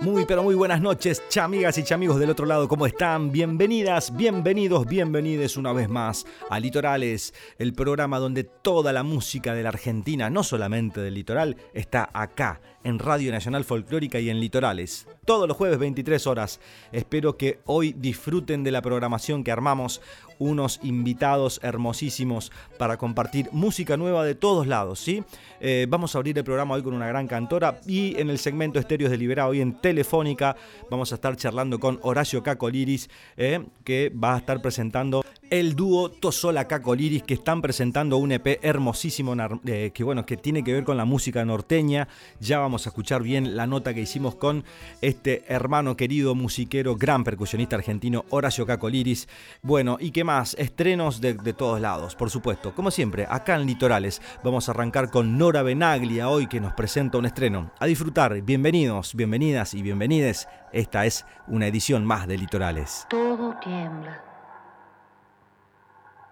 Muy 0.00 0.24
pero 0.24 0.42
muy 0.42 0.54
buenas 0.54 0.80
noches, 0.80 1.22
chamigas 1.28 1.76
y 1.76 1.84
chamigos 1.84 2.18
del 2.18 2.30
otro 2.30 2.46
lado, 2.46 2.68
¿cómo 2.68 2.86
están? 2.86 3.30
Bienvenidas, 3.30 4.16
bienvenidos, 4.16 4.86
bienvenides 4.86 5.58
una 5.58 5.74
vez 5.74 5.90
más 5.90 6.24
a 6.48 6.58
Litorales, 6.58 7.34
el 7.58 7.74
programa 7.74 8.18
donde 8.18 8.44
toda 8.44 8.94
la 8.94 9.02
música 9.02 9.52
de 9.52 9.62
la 9.62 9.68
Argentina, 9.68 10.30
no 10.30 10.42
solamente 10.42 11.02
del 11.02 11.12
litoral, 11.12 11.58
está 11.74 12.08
acá 12.14 12.62
en 12.82 12.98
Radio 12.98 13.30
Nacional 13.30 13.64
Folclórica 13.64 14.18
y 14.20 14.30
en 14.30 14.40
Litorales. 14.40 15.06
Todos 15.26 15.46
los 15.46 15.58
jueves 15.58 15.78
23 15.78 16.26
horas. 16.26 16.60
Espero 16.92 17.36
que 17.36 17.60
hoy 17.66 17.92
disfruten 17.92 18.64
de 18.64 18.70
la 18.70 18.80
programación 18.80 19.44
que 19.44 19.52
armamos, 19.52 20.00
unos 20.40 20.80
invitados 20.82 21.60
hermosísimos 21.62 22.50
para 22.78 22.96
compartir 22.96 23.48
música 23.52 23.96
nueva 23.96 24.24
de 24.24 24.34
todos 24.34 24.66
lados, 24.66 24.98
¿sí? 24.98 25.22
Eh, 25.60 25.86
vamos 25.88 26.14
a 26.14 26.18
abrir 26.18 26.36
el 26.36 26.42
programa 26.42 26.74
hoy 26.74 26.82
con 26.82 26.94
una 26.94 27.06
gran 27.06 27.28
cantora 27.28 27.78
y 27.86 28.18
en 28.18 28.30
el 28.30 28.38
segmento 28.38 28.80
Estéreos 28.80 29.12
de 29.12 29.18
Libera 29.18 29.46
hoy 29.46 29.60
en 29.60 29.74
Telefónica 29.74 30.56
vamos 30.90 31.12
a 31.12 31.14
estar 31.14 31.36
charlando 31.36 31.78
con 31.78 32.00
Horacio 32.02 32.42
Cacoliris, 32.42 33.08
eh, 33.36 33.64
que 33.84 34.10
va 34.10 34.34
a 34.34 34.38
estar 34.38 34.60
presentando 34.60 35.22
el 35.50 35.74
dúo 35.74 36.10
Tosola 36.10 36.68
Cacoliris 36.68 37.24
que 37.24 37.34
están 37.34 37.60
presentando 37.60 38.16
un 38.16 38.30
EP 38.30 38.60
hermosísimo 38.62 39.34
eh, 39.66 39.90
que 39.92 40.04
bueno 40.04 40.24
que 40.24 40.36
tiene 40.36 40.62
que 40.62 40.72
ver 40.72 40.84
con 40.84 40.96
la 40.96 41.04
música 41.04 41.44
norteña. 41.44 42.08
Ya 42.38 42.60
vamos 42.60 42.86
a 42.86 42.90
escuchar 42.90 43.22
bien 43.22 43.56
la 43.56 43.66
nota 43.66 43.92
que 43.92 44.00
hicimos 44.00 44.36
con 44.36 44.64
este 45.00 45.44
hermano 45.48 45.96
querido 45.96 46.36
musiquero, 46.36 46.94
gran 46.94 47.24
percusionista 47.24 47.76
argentino 47.76 48.24
Horacio 48.30 48.64
Cacoliris. 48.64 49.28
Bueno, 49.60 49.98
y 50.00 50.12
qué 50.12 50.22
más, 50.22 50.54
estrenos 50.54 51.20
de, 51.20 51.34
de 51.34 51.52
todos 51.52 51.80
lados, 51.80 52.14
por 52.14 52.30
supuesto. 52.30 52.72
Como 52.74 52.92
siempre, 52.92 53.26
acá 53.28 53.56
en 53.56 53.66
Litorales 53.66 54.22
vamos 54.44 54.68
a 54.68 54.72
arrancar 54.72 55.10
con 55.10 55.36
Nora 55.36 55.62
Benaglia 55.62 56.28
hoy 56.28 56.46
que 56.46 56.60
nos 56.60 56.74
presenta 56.74 57.18
un 57.18 57.26
estreno. 57.26 57.72
A 57.80 57.86
disfrutar, 57.86 58.40
bienvenidos, 58.42 59.16
bienvenidas 59.16 59.74
y 59.74 59.82
bienvenides. 59.82 60.46
Esta 60.72 61.06
es 61.06 61.26
una 61.48 61.66
edición 61.66 62.04
más 62.04 62.28
de 62.28 62.38
Litorales. 62.38 63.06
Todo 63.10 63.56
tiembla 63.60 64.29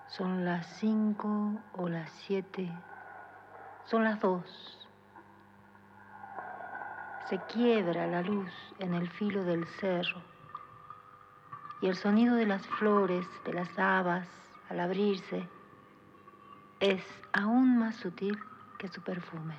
son 0.09 0.47
las 0.47 0.67
cinco 0.79 1.61
o 1.75 1.89
las 1.89 2.11
siete. 2.11 2.73
Son 3.85 4.05
las 4.05 4.19
dos. 4.21 4.89
Se 7.29 7.39
quiebra 7.41 8.07
la 8.07 8.23
luz 8.23 8.51
en 8.79 8.95
el 8.95 9.11
filo 9.11 9.45
del 9.45 9.67
cerro. 9.67 10.23
Y 11.83 11.89
el 11.89 11.95
sonido 11.95 12.37
de 12.37 12.47
las 12.47 12.67
flores, 12.67 13.27
de 13.45 13.53
las 13.53 13.79
habas, 13.79 14.27
al 14.71 14.81
abrirse, 14.81 15.47
es 16.81 17.05
aún 17.35 17.79
más 17.79 17.97
sutil 17.97 18.39
que 18.79 18.89
su 18.89 19.03
perfume. 19.03 19.59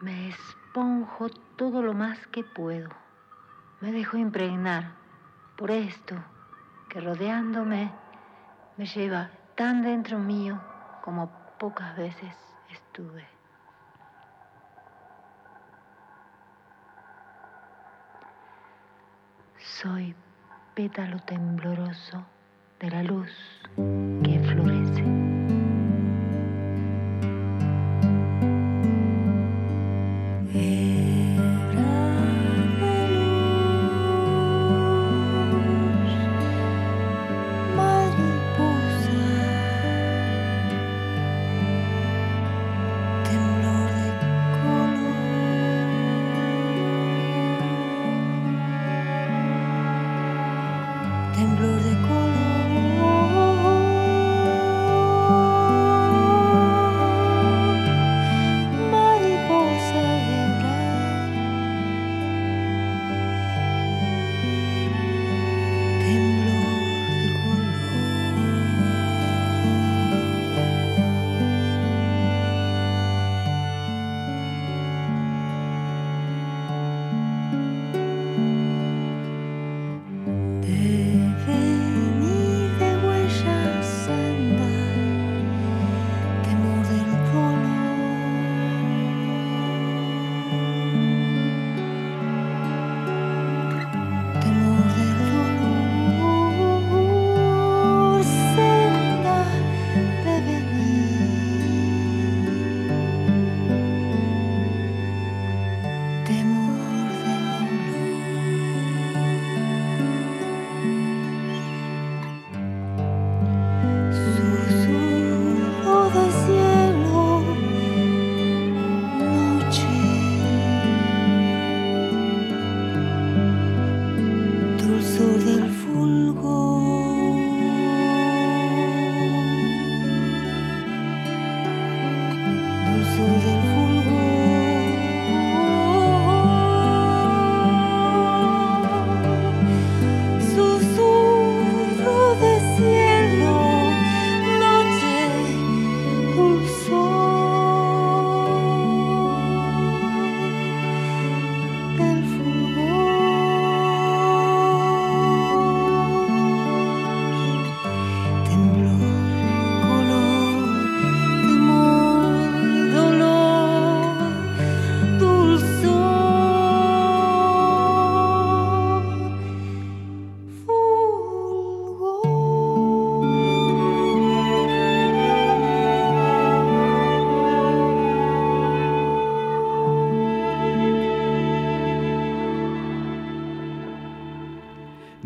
Me 0.00 0.28
esponjo 0.28 1.28
todo 1.56 1.82
lo 1.82 1.92
más 1.92 2.24
que 2.28 2.44
puedo. 2.44 2.88
Me 3.80 3.90
dejo 3.90 4.16
impregnar 4.16 5.01
por 5.62 5.70
esto 5.70 6.16
que 6.88 7.00
rodeándome 7.00 7.88
me 8.76 8.84
lleva 8.84 9.30
tan 9.54 9.80
dentro 9.80 10.18
mío 10.18 10.60
como 11.04 11.30
pocas 11.56 11.96
veces 11.96 12.34
estuve. 12.68 13.24
Soy 19.56 20.16
pétalo 20.74 21.20
tembloroso 21.20 22.26
de 22.80 22.90
la 22.90 23.04
luz 23.04 23.30
que 23.76 24.31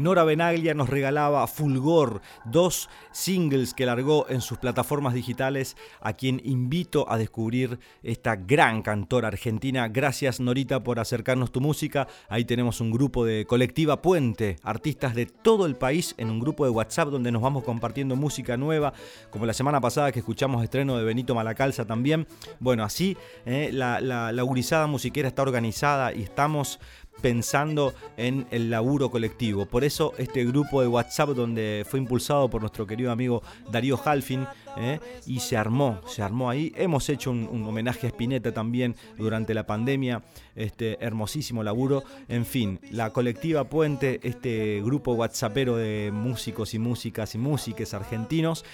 Nora 0.07 0.23
Benaglia 0.23 0.73
nos 0.73 0.89
regalaba 0.89 1.45
Fulgor, 1.49 2.21
dos 2.45 2.89
singles 3.11 3.75
que 3.75 3.87
largó 3.87 4.25
en 4.29 4.41
sus 4.41 4.57
plataformas 4.57 5.15
digitales, 5.15 5.77
a 6.01 6.13
quien 6.13 6.41
invito 6.45 7.11
a 7.11 7.19
descubrir 7.19 7.81
esta 8.05 8.37
gran 8.37 8.83
cantora 8.83 9.27
argentina. 9.27 9.89
Gracias 9.89 10.39
Norita 10.39 10.85
por 10.85 11.01
acercarnos 11.01 11.51
tu 11.51 11.61
música. 11.61 12.07
Ahí 12.29 12.45
tenemos 12.45 12.81
un 12.81 12.93
grupo 12.93 13.25
de 13.25 13.47
colectiva 13.47 14.01
Puente, 14.01 14.59
artistas 14.63 15.17
de 15.17 15.27
todo 15.27 15.67
el 15.67 15.75
país 15.75 16.15
en 16.19 16.31
un 16.31 16.39
grupo 16.39 16.65
de 16.65 16.71
WhatsApp 16.71 17.09
donde 17.09 17.33
nos 17.33 17.43
vamos 17.43 17.65
compartiendo 17.65 18.15
música 18.15 18.57
nueva, 18.57 18.93
como 19.31 19.45
la 19.45 19.55
semana 19.55 19.81
pasada 19.81 20.13
que 20.13 20.21
escuchamos 20.21 20.63
estreno 20.63 20.97
de 20.97 21.03
Benito 21.03 21.35
Malacalza 21.35 21.85
también. 21.85 22.29
Bueno, 22.61 22.85
así 22.85 23.17
eh, 23.45 23.71
la, 23.73 24.01
la, 24.01 24.31
la 24.31 24.43
gurizada 24.43 24.87
musiquera 24.87 25.27
está 25.27 25.43
organizada 25.43 26.15
y 26.15 26.23
estamos 26.23 26.79
pensando 27.21 27.95
en 28.17 28.47
el 28.51 28.71
laburo 28.71 29.11
colectivo. 29.11 29.67
Por 29.67 29.85
eso 29.85 30.13
este 30.19 30.45
grupo 30.45 30.81
de 30.81 30.89
WhatsApp 30.89 31.31
donde 31.31 31.85
fue 31.89 31.99
impulsado 31.99 32.49
por 32.49 32.61
nuestro 32.61 32.87
querido 32.87 33.11
amigo 33.11 33.43
Darío 33.71 33.99
Halfin 34.03 34.47
¿eh? 34.77 35.01
y 35.27 35.41
se 35.41 35.57
armó, 35.57 36.01
se 36.07 36.23
armó 36.23 36.51
ahí. 36.51 36.73
Hemos 36.77 37.09
hecho 37.09 37.31
un, 37.31 37.65
homenaje 37.67 38.07
a 38.07 38.11
Spinetta 38.11 38.53
también 38.53 38.95
durante 39.17 39.55
la 39.55 39.67
pandemia, 39.67 40.23
este 40.55 40.99
hermosísimo 41.05 41.63
laburo. 41.63 42.05
En 42.29 42.47
fin, 42.47 42.81
la 42.91 43.11
colectiva 43.11 43.65
Puente, 43.65 44.21
este 44.23 44.81
grupo 44.85 45.15
WhatsAppero 45.15 45.77
de 45.77 46.11
músicos 46.13 46.75
y 46.75 46.79
músicas 46.79 47.35
y 47.35 47.39
músiques 47.39 47.95
argentinos 47.95 48.65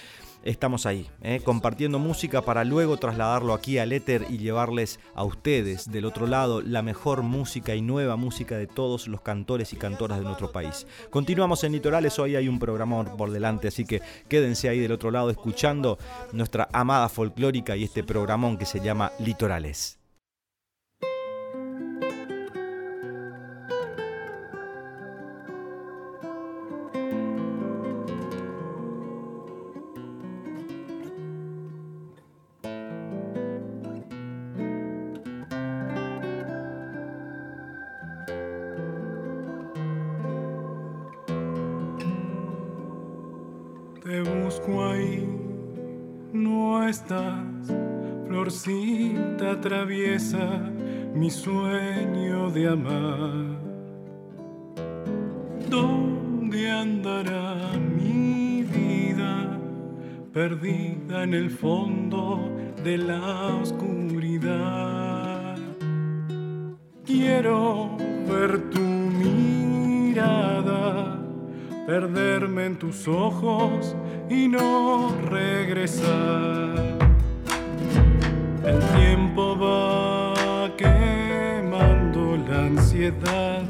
estamos 0.43 0.85
ahí, 0.85 1.09
¿eh? 1.21 1.41
compartiendo 1.43 1.99
música 1.99 2.41
para 2.41 2.63
luego 2.63 2.97
trasladarlo 2.97 3.53
aquí 3.53 3.77
al 3.77 3.91
éter 3.91 4.25
y 4.29 4.37
llevarles 4.37 4.99
a 5.15 5.23
ustedes 5.23 5.91
del 5.91 6.05
otro 6.05 6.27
lado 6.27 6.61
la 6.61 6.81
mejor 6.81 7.23
música 7.23 7.75
y 7.75 7.81
nueva 7.81 8.15
música 8.15 8.57
de 8.57 8.67
todos 8.67 9.07
los 9.07 9.21
cantores 9.21 9.73
y 9.73 9.77
cantoras 9.77 10.19
de 10.19 10.25
nuestro 10.25 10.51
país. 10.51 10.85
Continuamos 11.09 11.63
en 11.63 11.71
Litorales, 11.71 12.19
hoy 12.19 12.35
hay 12.35 12.47
un 12.47 12.59
programa 12.59 13.03
por 13.17 13.31
delante, 13.31 13.67
así 13.67 13.85
que 13.85 14.01
quédense 14.27 14.69
ahí 14.69 14.79
del 14.79 14.91
otro 14.91 15.11
lado 15.11 15.29
escuchando 15.29 15.97
nuestra 16.31 16.67
amada 16.73 17.09
folclórica 17.09 17.75
y 17.75 17.83
este 17.83 18.03
programón 18.03 18.57
que 18.57 18.65
se 18.65 18.79
llama 18.79 19.11
Litorales. 19.19 20.02
Mi 51.13 51.29
sueño 51.29 52.49
de 52.51 52.67
amar. 52.67 53.59
¿Dónde 55.69 56.71
andará 56.71 57.71
mi 57.77 58.63
vida 58.63 59.59
perdida 60.31 61.23
en 61.23 61.33
el 61.33 61.49
fondo 61.49 62.51
de 62.83 62.97
la 62.97 63.55
oscuridad? 63.61 65.57
Quiero 67.05 67.97
ver 68.29 68.69
tu 68.69 68.79
mirada, 69.21 70.43
perderme 71.85 72.65
en 72.65 72.77
tus 72.77 73.07
ojos 73.07 73.95
y 74.29 74.47
no 74.47 75.13
regresar 75.29 76.93
el 78.65 78.79
tiempo 78.79 79.57
va 79.57 79.92
la 83.03 83.09
ansiedad, 83.09 83.63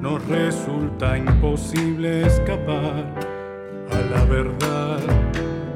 nos 0.00 0.26
resulta 0.26 1.16
imposible 1.16 2.26
escapar 2.26 3.04
a 3.92 4.00
la 4.10 4.24
verdad. 4.24 5.00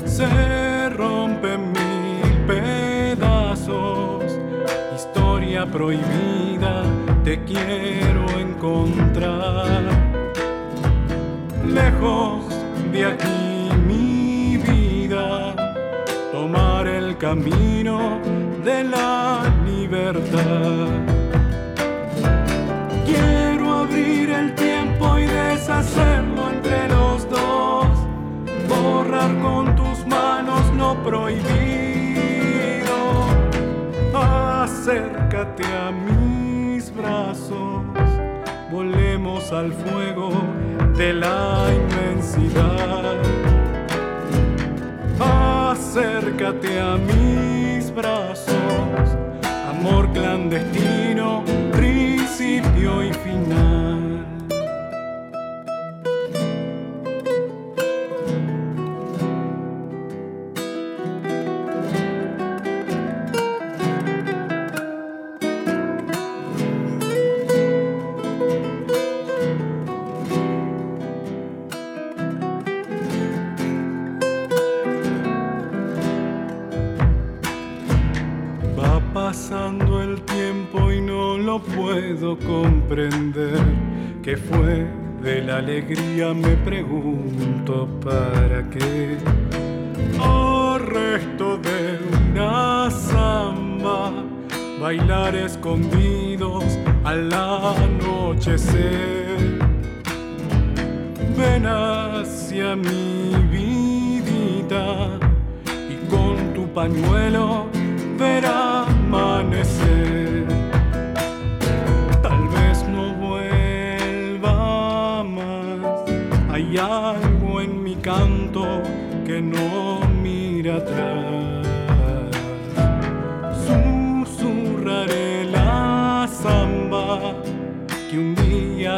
Se 0.05 0.89
rompen 0.91 1.73
mil 1.73 2.47
pedazos, 2.47 4.25
historia 4.95 5.67
prohibida, 5.67 6.83
te 7.23 7.43
quiero 7.45 8.27
encontrar. 8.39 9.83
Lejos 11.67 12.45
de 12.93 13.05
aquí 13.05 13.71
mi 13.87 14.57
vida, 14.57 15.55
tomar 16.33 16.89
el 16.89 17.17
camino 17.19 18.19
de 18.65 18.85
la 18.85 19.43
libertad. 19.65 21.10
Y 25.81 25.83
deshacerlo 25.83 26.51
entre 26.51 26.89
los 26.89 27.29
dos, 27.29 27.89
borrar 28.69 29.39
con 29.41 29.77
tus 29.77 30.07
manos 30.07 30.63
lo 30.77 30.95
prohibido. 31.03 31.41
Acércate 34.15 35.65
a 35.65 35.91
mis 35.91 36.95
brazos, 36.95 37.83
volemos 38.71 39.53
al 39.53 39.73
fuego 39.73 40.31
de 40.97 41.15
la 41.15 41.67
inmensidad. 41.75 43.17
Acércate 45.19 46.81
a 46.81 46.97
mis 46.97 47.95
brazos 47.95 49.17
amor 49.69 50.13
clandestino, 50.13 51.43
principio 51.73 53.03
y 53.03 53.13
final. 53.15 53.80
Me 85.97 86.57
pregunto 86.65 87.89
para 88.05 88.63
qué. 88.71 89.17
Oh, 90.21 90.79
resto 90.79 91.59
de 91.59 91.99
una 92.31 92.91
samba, 92.91 94.13
bailar 94.81 95.35
escondidos 95.35 96.65
al 97.03 97.33
anochecer. 97.33 98.79
Ven 101.37 101.67
hacia 101.67 102.77
mi 102.77 103.35
vidita 103.51 105.19
y 105.89 105.97
con 106.09 106.55
tu 106.55 106.69
pañuelo 106.73 107.67
ver 108.17 108.47
amanecer. 108.47 110.20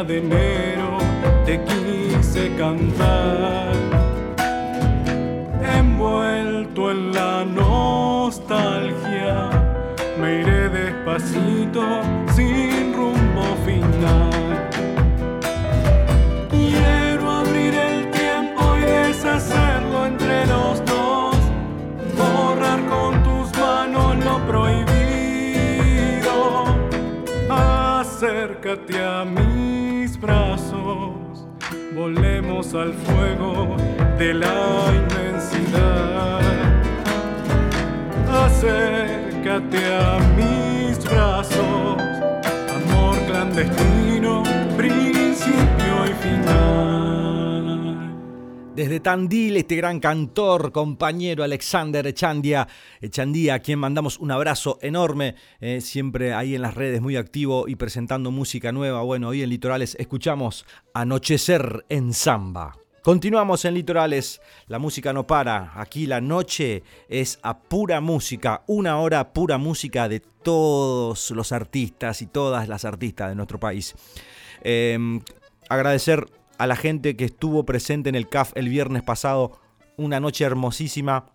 De 0.05 0.17
enero 0.17 0.97
te 1.45 1.59
quise 1.63 2.49
cantar. 2.57 2.92
Al 32.71 32.93
fuego 32.93 33.75
de 34.17 34.33
la 34.33 34.93
inmensidad. 34.95 36.39
Acércate 38.45 39.85
a 39.93 40.19
mis 40.37 40.97
brazos, 41.03 42.01
amor 42.73 43.17
clandestino, 43.27 44.43
principio 44.77 46.05
y 46.09 46.13
final. 46.23 46.92
Desde 48.75 48.99
Tandil, 48.99 49.57
este 49.57 49.75
gran 49.75 49.99
cantor, 49.99 50.71
compañero 50.71 51.43
Alexander 51.43 52.07
Echandia, 52.07 52.67
Echandía, 53.01 53.53
a 53.53 53.59
quien 53.59 53.77
mandamos 53.77 54.17
un 54.17 54.31
abrazo 54.31 54.79
enorme, 54.81 55.35
eh, 55.61 55.79
siempre 55.79 56.33
ahí 56.33 56.55
en 56.55 56.63
las 56.63 56.73
redes 56.73 56.99
muy 56.99 57.15
activo 57.15 57.67
y 57.67 57.75
presentando 57.75 58.31
música 58.31 58.71
nueva. 58.71 59.03
Bueno, 59.03 59.27
hoy 59.27 59.43
en 59.43 59.51
Litorales 59.51 59.95
escuchamos 59.99 60.65
Anochecer 60.95 61.85
en 61.87 62.13
Samba. 62.13 62.75
Continuamos 63.03 63.63
en 63.65 63.75
Litorales, 63.75 64.41
la 64.65 64.79
música 64.79 65.13
no 65.13 65.27
para, 65.27 65.79
aquí 65.79 66.07
la 66.07 66.19
noche 66.19 66.81
es 67.09 67.37
a 67.43 67.59
pura 67.59 68.01
música, 68.01 68.63
una 68.65 68.97
hora 68.97 69.33
pura 69.33 69.59
música 69.59 70.09
de 70.09 70.19
todos 70.19 71.29
los 71.29 71.51
artistas 71.51 72.23
y 72.23 72.25
todas 72.25 72.67
las 72.67 72.85
artistas 72.85 73.29
de 73.29 73.35
nuestro 73.35 73.59
país. 73.59 73.93
Em, 74.63 75.21
agradecer 75.69 76.25
a 76.63 76.67
la 76.67 76.77
gente 76.77 77.17
que 77.17 77.25
estuvo 77.25 77.65
presente 77.65 78.07
en 78.07 78.15
el 78.15 78.29
CAF 78.29 78.53
el 78.55 78.69
viernes 78.69 79.03
pasado, 79.03 79.59
una 79.97 80.21
noche 80.21 80.45
hermosísima 80.45 81.25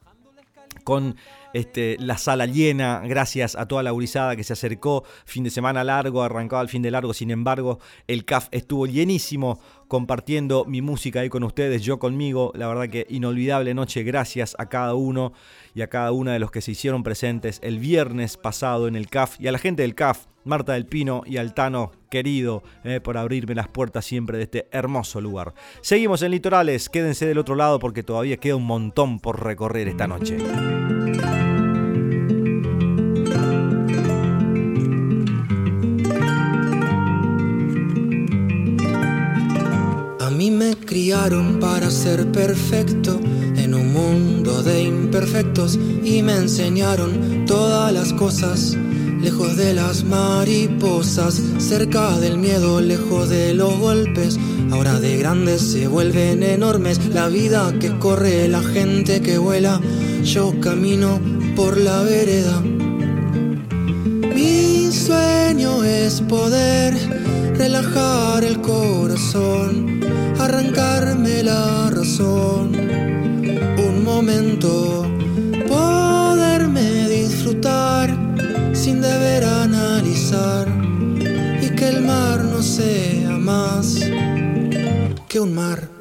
con 0.84 1.16
este, 1.52 1.98
la 2.00 2.16
sala 2.16 2.46
llena, 2.46 3.02
gracias 3.04 3.54
a 3.54 3.68
toda 3.68 3.82
la 3.82 3.90
gurizada 3.90 4.36
que 4.36 4.44
se 4.44 4.54
acercó, 4.54 5.04
fin 5.26 5.44
de 5.44 5.50
semana 5.50 5.84
largo, 5.84 6.22
arrancado 6.22 6.60
al 6.60 6.70
fin 6.70 6.80
de 6.80 6.90
largo, 6.90 7.12
sin 7.12 7.30
embargo, 7.30 7.78
el 8.06 8.24
CAF 8.24 8.48
estuvo 8.52 8.86
llenísimo 8.86 9.60
compartiendo 9.88 10.64
mi 10.66 10.82
música 10.82 11.20
ahí 11.20 11.28
con 11.28 11.42
ustedes, 11.42 11.82
yo 11.82 11.98
conmigo, 11.98 12.52
la 12.54 12.68
verdad 12.68 12.88
que 12.88 13.06
inolvidable 13.08 13.74
noche, 13.74 14.02
gracias 14.02 14.54
a 14.58 14.66
cada 14.66 14.94
uno 14.94 15.32
y 15.74 15.82
a 15.82 15.88
cada 15.88 16.12
una 16.12 16.32
de 16.32 16.38
los 16.38 16.50
que 16.50 16.60
se 16.60 16.72
hicieron 16.72 17.02
presentes 17.02 17.58
el 17.62 17.78
viernes 17.78 18.36
pasado 18.36 18.86
en 18.86 18.96
el 18.96 19.08
CAF 19.08 19.40
y 19.40 19.48
a 19.48 19.52
la 19.52 19.58
gente 19.58 19.82
del 19.82 19.94
CAF, 19.94 20.26
Marta 20.44 20.74
del 20.74 20.86
Pino 20.86 21.22
y 21.26 21.38
Altano, 21.38 21.92
querido, 22.10 22.62
eh, 22.84 23.00
por 23.00 23.16
abrirme 23.16 23.54
las 23.54 23.68
puertas 23.68 24.04
siempre 24.04 24.38
de 24.38 24.44
este 24.44 24.68
hermoso 24.70 25.20
lugar. 25.20 25.54
Seguimos 25.80 26.22
en 26.22 26.30
Litorales, 26.30 26.88
quédense 26.88 27.26
del 27.26 27.38
otro 27.38 27.54
lado 27.54 27.78
porque 27.78 28.02
todavía 28.02 28.36
queda 28.36 28.56
un 28.56 28.66
montón 28.66 29.18
por 29.20 29.42
recorrer 29.42 29.88
esta 29.88 30.06
noche. 30.06 30.38
Me 40.58 40.74
criaron 40.74 41.60
para 41.60 41.88
ser 41.88 42.32
perfecto 42.32 43.20
en 43.56 43.74
un 43.74 43.92
mundo 43.92 44.64
de 44.64 44.82
imperfectos 44.82 45.78
y 46.02 46.20
me 46.22 46.34
enseñaron 46.34 47.44
todas 47.46 47.92
las 47.92 48.12
cosas. 48.12 48.76
Lejos 49.22 49.56
de 49.56 49.74
las 49.74 50.02
mariposas, 50.02 51.40
cerca 51.58 52.18
del 52.18 52.38
miedo, 52.38 52.80
lejos 52.80 53.28
de 53.28 53.54
los 53.54 53.78
golpes. 53.78 54.36
Ahora 54.72 54.98
de 54.98 55.18
grandes 55.18 55.62
se 55.62 55.86
vuelven 55.86 56.42
enormes. 56.42 57.06
La 57.14 57.28
vida 57.28 57.72
que 57.78 57.96
corre, 57.98 58.48
la 58.48 58.62
gente 58.62 59.20
que 59.20 59.38
vuela. 59.38 59.80
Yo 60.24 60.58
camino 60.60 61.20
por 61.54 61.76
la 61.76 62.02
vereda. 62.02 62.60
Mi 64.34 64.90
sueño 64.90 65.84
es 65.84 66.20
poder 66.22 67.27
relajar 67.58 68.44
el 68.44 68.60
corazón, 68.60 70.00
arrancarme 70.38 71.42
la 71.42 71.90
razón. 71.90 72.70
Un 73.88 74.04
momento, 74.04 75.04
poderme 75.66 77.08
disfrutar 77.08 78.16
sin 78.72 79.00
deber 79.00 79.44
analizar 79.44 80.68
y 81.60 81.68
que 81.74 81.88
el 81.88 82.02
mar 82.02 82.44
no 82.44 82.62
sea 82.62 83.36
más 83.36 83.98
que 85.28 85.40
un 85.40 85.54
mar. 85.54 85.97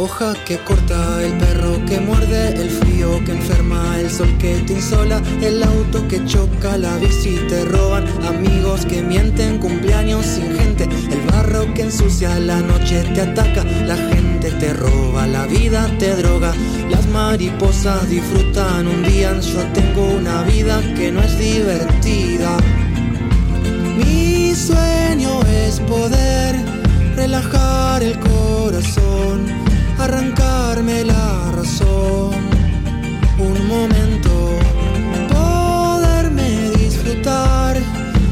Hoja 0.00 0.32
que 0.46 0.56
corta, 0.58 1.22
el 1.22 1.36
perro 1.36 1.84
que 1.84 2.00
muerde, 2.00 2.54
el 2.54 2.70
frío 2.70 3.22
que 3.24 3.32
enferma, 3.32 3.98
el 4.00 4.10
sol 4.10 4.34
que 4.38 4.54
te 4.66 4.72
insola, 4.72 5.20
el 5.42 5.62
auto 5.62 6.08
que 6.08 6.24
choca, 6.24 6.78
la 6.78 6.96
bici 6.96 7.36
te 7.48 7.66
roban, 7.66 8.04
amigos 8.26 8.86
que 8.86 9.02
mienten, 9.02 9.58
cumpleaños 9.58 10.24
sin 10.24 10.56
gente, 10.56 10.84
el 10.84 11.20
barro 11.30 11.74
que 11.74 11.82
ensucia, 11.82 12.38
la 12.38 12.60
noche 12.60 13.02
te 13.14 13.20
ataca, 13.20 13.62
la 13.86 13.96
gente 13.96 14.50
te 14.52 14.72
roba, 14.72 15.26
la 15.26 15.44
vida 15.46 15.86
te 15.98 16.16
droga, 16.16 16.54
las 16.88 17.06
mariposas 17.08 18.08
disfrutan 18.08 18.88
un 18.88 19.02
día, 19.02 19.38
yo 19.38 19.62
tengo 19.74 20.02
una 20.18 20.42
vida 20.44 20.80
que 20.96 21.12
no 21.12 21.20
es 21.22 21.38
divertida. 21.38 22.56
Mi 23.98 24.54
sueño 24.54 25.42
es 25.66 25.78
poder 25.80 26.56
relajar 27.16 28.02
el 28.02 28.18
corazón 28.18 29.69
arrancarme 30.04 31.04
la 31.04 31.52
razón. 31.52 32.34
Un 33.38 33.66
momento, 33.68 34.32
poderme 35.28 36.70
disfrutar 36.78 37.76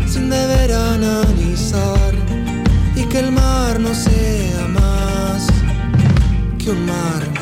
sin 0.07 0.31
deber 0.31 0.73
analizar 0.73 2.13
y 2.97 3.03
que 3.05 3.19
el 3.21 3.33
mar 3.33 3.81
no 3.81 3.95
sea 3.95 4.67
más 4.69 5.47
que 6.59 6.71
un 6.71 6.87
mar. 6.87 7.38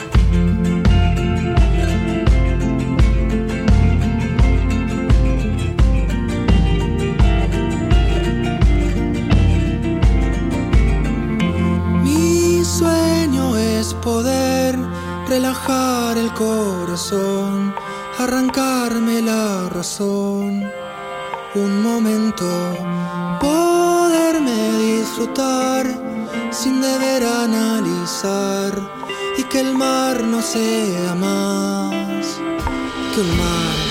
Relajar 15.28 16.16
el 16.16 16.32
corazón, 16.32 17.74
arrancarme 18.18 19.22
la 19.22 19.68
razón. 19.68 20.70
Un 21.54 21.82
momento, 21.82 22.46
poderme 23.40 24.72
disfrutar 24.78 25.86
sin 26.50 26.80
deber 26.80 27.24
analizar 27.24 28.72
y 29.38 29.42
que 29.44 29.60
el 29.60 29.74
mar 29.74 30.22
no 30.22 30.40
sea 30.42 31.14
más 31.14 32.26
que 33.14 33.20
un 33.20 33.36
mar. 33.36 33.85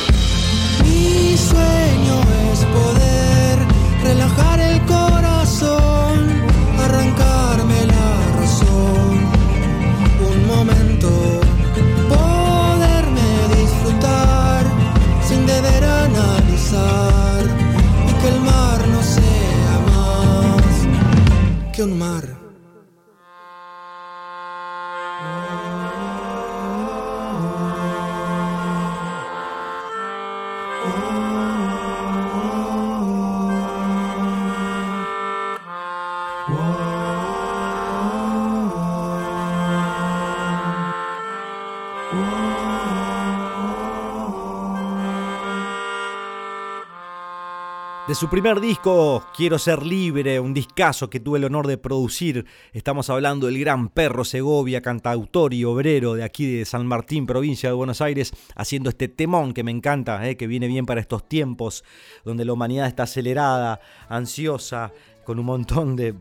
De 48.15 48.19
su 48.19 48.29
primer 48.29 48.61
disco, 48.61 49.25
Quiero 49.35 49.59
ser 49.59 49.85
libre, 49.85 50.39
un 50.39 50.53
discazo 50.53 51.09
que 51.09 51.19
tuve 51.19 51.37
el 51.37 51.43
honor 51.43 51.67
de 51.67 51.77
producir. 51.77 52.45
Estamos 52.71 53.09
hablando 53.09 53.47
del 53.47 53.59
gran 53.59 53.89
Perro 53.89 54.23
Segovia, 54.23 54.81
cantautor 54.81 55.53
y 55.53 55.65
obrero 55.65 56.13
de 56.13 56.23
aquí 56.23 56.45
de 56.45 56.63
San 56.63 56.87
Martín, 56.87 57.25
provincia 57.25 57.67
de 57.67 57.75
Buenos 57.75 57.99
Aires, 57.99 58.31
haciendo 58.55 58.89
este 58.89 59.09
temón 59.09 59.53
que 59.53 59.65
me 59.65 59.71
encanta, 59.71 60.29
eh, 60.29 60.37
que 60.37 60.47
viene 60.47 60.67
bien 60.67 60.85
para 60.85 61.01
estos 61.01 61.27
tiempos, 61.27 61.83
donde 62.23 62.45
la 62.45 62.53
humanidad 62.53 62.87
está 62.87 63.03
acelerada, 63.03 63.81
ansiosa, 64.07 64.93
con 65.25 65.39
un 65.39 65.45
montón 65.45 65.97
de 65.97 66.13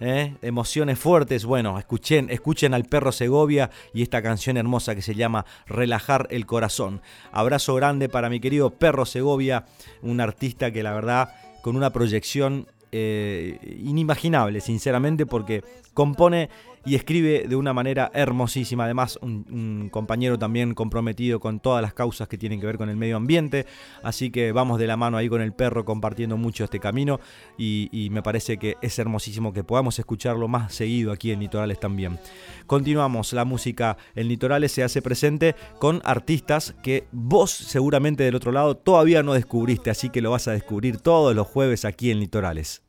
¿eh? 0.00 0.34
emociones 0.42 0.98
fuertes. 0.98 1.46
Bueno, 1.46 1.78
escuchen, 1.78 2.28
escuchen 2.28 2.74
al 2.74 2.84
perro 2.84 3.12
Segovia 3.12 3.70
y 3.94 4.02
esta 4.02 4.20
canción 4.20 4.58
hermosa 4.58 4.94
que 4.94 5.00
se 5.00 5.14
llama 5.14 5.46
Relajar 5.66 6.26
el 6.30 6.44
Corazón. 6.44 7.00
Abrazo 7.32 7.74
grande 7.76 8.10
para 8.10 8.28
mi 8.28 8.40
querido 8.40 8.70
perro 8.70 9.06
Segovia, 9.06 9.64
un 10.02 10.20
artista 10.20 10.70
que 10.70 10.82
la 10.82 10.92
verdad 10.92 11.30
con 11.62 11.76
una 11.76 11.90
proyección 11.90 12.66
eh, 12.92 13.58
inimaginable, 13.80 14.60
sinceramente, 14.60 15.26
porque 15.26 15.62
compone 15.94 16.48
y 16.88 16.94
escribe 16.94 17.44
de 17.46 17.54
una 17.54 17.74
manera 17.74 18.10
hermosísima. 18.14 18.84
Además, 18.84 19.18
un, 19.20 19.90
compañero 19.92 20.38
también 20.38 20.74
comprometido 20.74 21.38
con 21.38 21.60
todas 21.60 21.82
las 21.82 21.92
causas 21.92 22.28
que 22.28 22.38
tienen 22.38 22.60
que 22.60 22.66
ver 22.66 22.78
con 22.78 22.88
el 22.88 22.96
medio 22.96 23.16
ambiente. 23.16 23.66
Así 24.02 24.30
que 24.30 24.52
vamos 24.52 24.78
de 24.78 24.86
la 24.86 24.96
mano 24.96 25.18
ahí 25.18 25.28
con 25.28 25.42
el 25.42 25.52
perro 25.52 25.84
compartiendo 25.84 26.38
mucho 26.38 26.64
este 26.64 26.80
camino 26.80 27.20
y, 27.58 28.08
me 28.08 28.22
parece 28.22 28.56
que 28.56 28.76
es 28.80 28.98
hermosísimo 28.98 29.52
que 29.52 29.64
podamos 29.64 29.98
escucharlo 29.98 30.48
más 30.48 30.72
seguido 30.72 31.12
aquí 31.12 31.30
en 31.30 31.40
Litorales 31.40 31.78
también. 31.78 32.18
Continuamos, 32.66 33.34
la 33.34 33.44
música 33.44 33.98
en 34.14 34.28
Litorales 34.28 34.72
se 34.72 34.82
hace 34.82 35.02
presente 35.02 35.54
con 35.78 36.00
artistas 36.04 36.74
que 36.82 37.06
vos 37.12 37.50
seguramente 37.50 38.24
del 38.24 38.34
otro 38.34 38.50
lado 38.50 38.78
todavía 38.78 39.22
no 39.22 39.34
descubriste, 39.34 39.90
así 39.90 40.08
que 40.08 40.22
lo 40.22 40.30
vas 40.30 40.48
a 40.48 40.52
descubrir 40.52 40.98
todos 40.98 41.34
los 41.34 41.46
jueves 41.46 41.84
aquí 41.84 42.10
en 42.10 42.20
Litorales. 42.20 42.82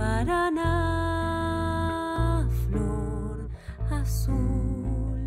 Paraná, 0.00 0.72
flor 2.64 3.36
azul, 3.90 5.20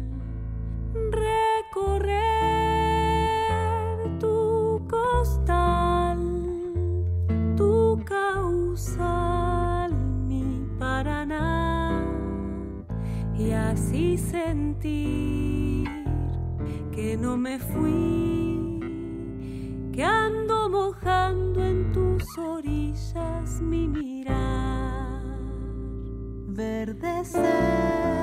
recorrer 1.11 2.23
tu 4.19 4.81
costal, 4.89 6.17
tu 7.55 8.01
causal, 8.03 9.93
mi 10.27 10.65
Paraná, 10.79 12.03
y 13.37 13.51
así 13.51 14.17
sentir 14.17 15.87
que 16.91 17.15
no 17.15 17.37
me 17.37 17.59
fui, 17.59 18.79
que 19.93 20.03
ando 20.03 20.67
mojando 20.67 21.63
en 21.63 21.91
tus 21.91 22.23
orillas 22.39 23.61
mi 23.61 23.87
verdecer 26.55 28.22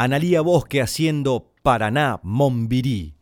Analía 0.00 0.42
Bosque 0.42 0.80
haciendo 0.80 1.50
Paraná, 1.64 2.20
Mombirí. 2.22 3.17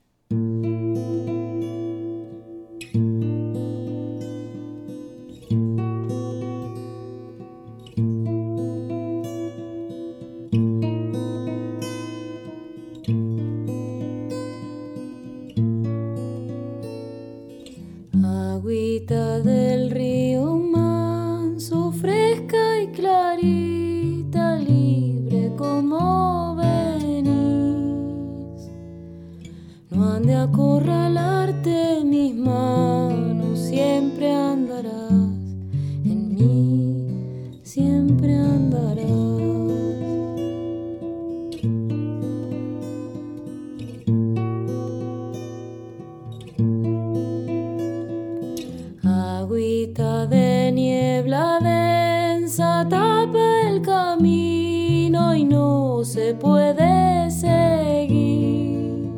se 56.07 56.35
puede 56.35 57.31
seguir. 57.31 59.11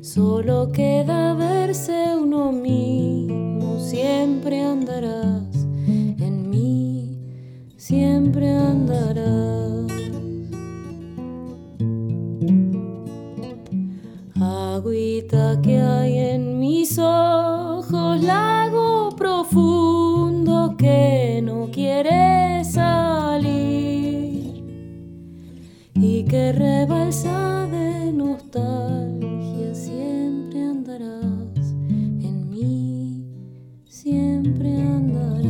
Solo 0.00 0.72
queda 0.72 1.34
verse 1.34 2.16
uno 2.16 2.50
mismo, 2.50 3.78
siempre 3.78 4.60
andarás 4.60 5.54
en 5.86 6.50
mí, 6.50 7.18
siempre 7.76 8.50
andarás. 8.50 9.63
de 27.22 28.12
nostalgia 28.12 29.72
siempre 29.72 30.60
andarás 30.64 31.70
en 31.88 32.50
mí, 32.50 33.24
siempre 33.88 34.76
andarás. 34.76 35.44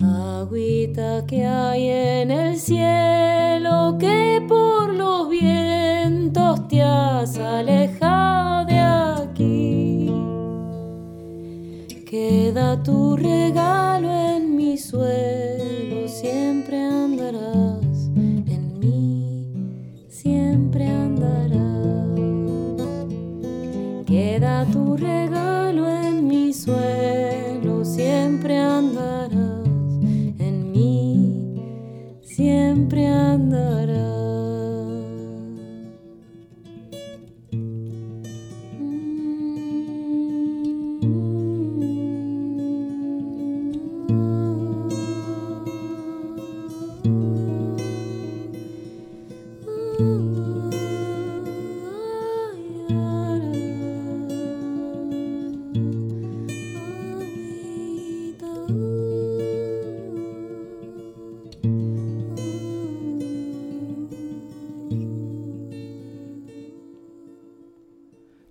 Agüita 0.00 1.26
que 1.26 1.44
hay 1.44 1.88
en 1.88 2.30
el 2.30 2.56
cielo 2.56 3.96
que 3.98 4.40
por 4.48 4.94
los 4.94 5.28
vientos 5.28 6.68
te 6.68 6.80
has 6.82 7.36
alejado 7.38 7.93
tu 12.84 13.16
regalo 13.16 14.10
en 14.12 14.54
mi 14.56 14.76
suelo, 14.76 16.06
siempre 16.06 16.78
andarás 16.84 18.10
en 18.16 18.78
mí, 18.78 19.50
siempre 20.08 20.86
andarás. 20.86 21.54
Queda 24.06 24.66
tu 24.66 24.96
regalo 24.98 25.88
en 25.88 26.28
mi 26.28 26.52
suelo, 26.52 27.84
siempre 27.86 28.58
andarás 28.58 29.66
en 30.38 30.70
mí, 30.70 31.58
siempre 32.22 33.06
andarás. 33.06 33.83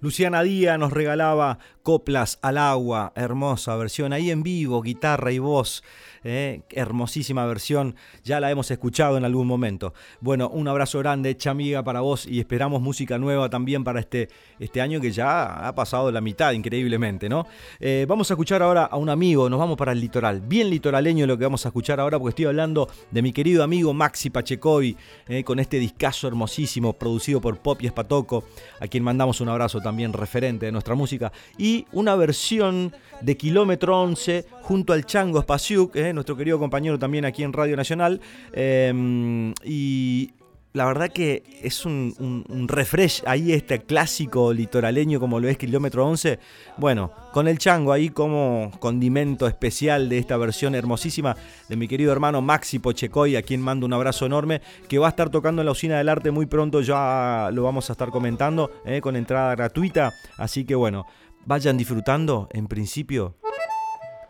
Luciana 0.03 0.43
Díaz 0.43 0.77
nos 0.77 0.91
regalaba 0.91 1.59
Coplas 1.83 2.39
al 2.41 2.57
agua, 2.57 3.11
hermosa 3.13 3.75
versión, 3.75 4.13
ahí 4.13 4.31
en 4.31 4.41
vivo, 4.41 4.81
guitarra 4.81 5.33
y 5.33 5.39
voz, 5.39 5.83
eh, 6.23 6.61
hermosísima 6.69 7.45
versión, 7.45 7.97
ya 8.23 8.39
la 8.39 8.49
hemos 8.49 8.71
escuchado 8.71 9.17
en 9.17 9.25
algún 9.25 9.47
momento. 9.47 9.93
Bueno, 10.21 10.47
un 10.47 10.69
abrazo 10.69 10.99
grande, 10.99 11.35
chamiga, 11.35 11.83
para 11.83 11.99
vos 11.99 12.25
y 12.25 12.39
esperamos 12.39 12.81
música 12.81 13.17
nueva 13.17 13.49
también 13.49 13.83
para 13.83 13.99
este, 13.99 14.29
este 14.59 14.79
año 14.79 15.01
que 15.01 15.11
ya 15.11 15.67
ha 15.67 15.75
pasado 15.75 16.09
la 16.09 16.21
mitad, 16.21 16.53
increíblemente, 16.53 17.27
¿no? 17.27 17.45
Eh, 17.81 18.05
vamos 18.07 18.31
a 18.31 18.35
escuchar 18.35 18.63
ahora 18.63 18.85
a 18.85 18.95
un 18.95 19.09
amigo, 19.09 19.49
nos 19.49 19.59
vamos 19.59 19.77
para 19.77 19.91
el 19.91 19.99
litoral, 19.99 20.39
bien 20.39 20.69
litoraleño 20.69 21.27
lo 21.27 21.37
que 21.37 21.43
vamos 21.43 21.65
a 21.65 21.69
escuchar 21.69 21.99
ahora, 21.99 22.17
porque 22.17 22.29
estoy 22.29 22.45
hablando 22.45 22.87
de 23.11 23.21
mi 23.21 23.33
querido 23.33 23.61
amigo 23.61 23.93
Maxi 23.93 24.29
Pachecovi, 24.29 24.95
eh, 25.27 25.43
con 25.43 25.59
este 25.59 25.79
discazo 25.79 26.29
hermosísimo 26.29 26.93
producido 26.93 27.41
por 27.41 27.57
Pop 27.59 27.81
y 27.81 27.87
Espatoco, 27.87 28.45
a 28.79 28.87
quien 28.87 29.03
mandamos 29.03 29.41
un 29.41 29.49
abrazo 29.49 29.81
también 29.81 30.13
referente 30.13 30.67
de 30.67 30.71
nuestra 30.71 30.95
música, 30.95 31.33
y 31.57 31.72
una 31.91 32.15
versión 32.15 32.93
de 33.21 33.37
Kilómetro 33.37 34.01
11 34.01 34.45
junto 34.61 34.93
al 34.93 35.05
Chango 35.05 35.41
Spasiuk, 35.41 35.95
eh, 35.95 36.13
nuestro 36.13 36.35
querido 36.35 36.59
compañero 36.59 36.99
también 36.99 37.25
aquí 37.25 37.43
en 37.43 37.53
Radio 37.53 37.75
Nacional, 37.75 38.19
eh, 38.53 39.53
y 39.63 40.31
la 40.73 40.85
verdad 40.85 41.09
que 41.09 41.43
es 41.61 41.85
un, 41.85 42.45
refresh 42.67 43.21
ahí 43.27 43.53
este 43.53 43.83
clásico 43.83 44.51
litoraleño 44.51 45.19
como 45.19 45.39
lo 45.39 45.47
es 45.47 45.57
Kilómetro 45.57 46.05
11. 46.07 46.39
Bueno, 46.77 47.11
con 47.31 47.47
el 47.47 47.59
chango 47.59 47.93
ahí 47.93 48.09
como 48.09 48.71
condimento 48.79 49.47
especial 49.47 50.09
de 50.09 50.17
esta 50.17 50.35
versión 50.35 50.73
hermosísima 50.73 51.37
de 51.69 51.75
mi 51.75 51.87
querido 51.87 52.11
hermano 52.11 52.41
Maxi 52.41 52.79
Pochecoy, 52.79 53.35
a 53.35 53.43
quien 53.43 53.61
mando 53.61 53.85
un 53.85 53.93
abrazo 53.93 54.25
enorme, 54.25 54.61
que 54.87 54.97
va 54.97 55.05
a 55.05 55.09
estar 55.11 55.29
tocando 55.29 55.61
en 55.61 55.67
la 55.67 55.71
Usina 55.73 55.99
del 55.99 56.09
Arte 56.09 56.31
muy 56.31 56.47
pronto, 56.47 56.81
ya 56.81 57.51
lo 57.53 57.61
vamos 57.61 57.89
a 57.91 57.93
estar 57.93 58.09
comentando, 58.09 58.71
eh, 58.83 58.99
con 58.99 59.15
entrada 59.15 59.53
gratuita. 59.55 60.11
Así 60.37 60.65
que 60.65 60.73
bueno, 60.73 61.05
vayan 61.45 61.77
disfrutando, 61.77 62.47
en 62.51 62.67
principio, 62.67 63.35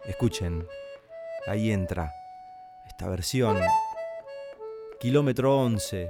escuchen, 0.05 0.67
ahí 1.47 1.71
entra 1.71 2.11
esta 2.87 3.07
versión. 3.07 3.57
Kilómetro 4.99 5.57
11 5.57 6.09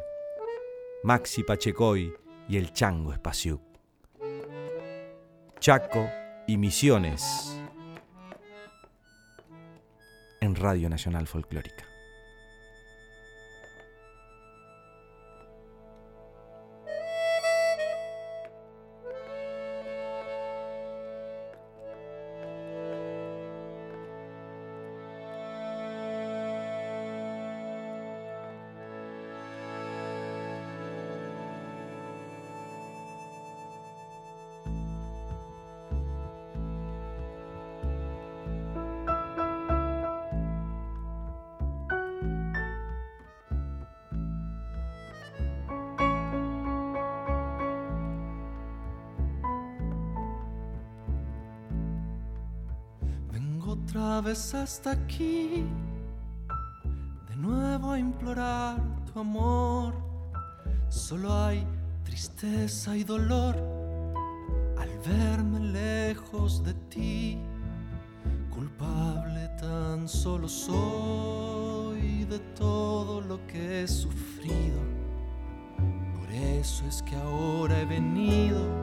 Maxi 1.04 1.44
Pachecoy 1.44 2.14
y 2.48 2.58
el 2.58 2.72
Chango 2.72 3.12
Espaciuc. 3.12 3.62
Chaco 5.60 6.10
y 6.48 6.58
Misiones 6.58 7.60
en 10.40 10.56
Radio 10.56 10.90
Nacional 10.90 11.28
Folclórica. 11.28 11.93
Otra 53.94 54.22
vez 54.22 54.56
hasta 54.56 54.90
aquí, 54.90 55.66
de 57.30 57.36
nuevo 57.36 57.92
a 57.92 58.00
implorar 58.00 58.82
tu 59.06 59.20
amor. 59.20 59.94
Solo 60.90 61.32
hay 61.32 61.64
tristeza 62.04 62.98
y 62.98 63.04
dolor 63.04 63.56
al 64.80 64.90
verme 65.06 65.60
lejos 65.60 66.64
de 66.64 66.74
ti. 66.90 67.38
Culpable 68.50 69.48
tan 69.62 70.10
solo 70.10 70.48
soy 70.48 72.26
de 72.26 72.40
todo 72.56 73.22
lo 73.22 73.46
que 73.46 73.84
he 73.84 73.88
sufrido. 73.88 74.82
Por 76.18 76.32
eso 76.32 76.84
es 76.88 77.04
que 77.04 77.16
ahora 77.16 77.80
he 77.80 77.86
venido 77.86 78.83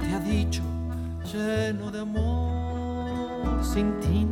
te 0.00 0.14
ha 0.14 0.20
dicho 0.20 0.62
lleno 1.32 1.90
de 1.90 2.00
amor, 2.00 3.64
sin 3.64 4.00
ti 4.00 4.29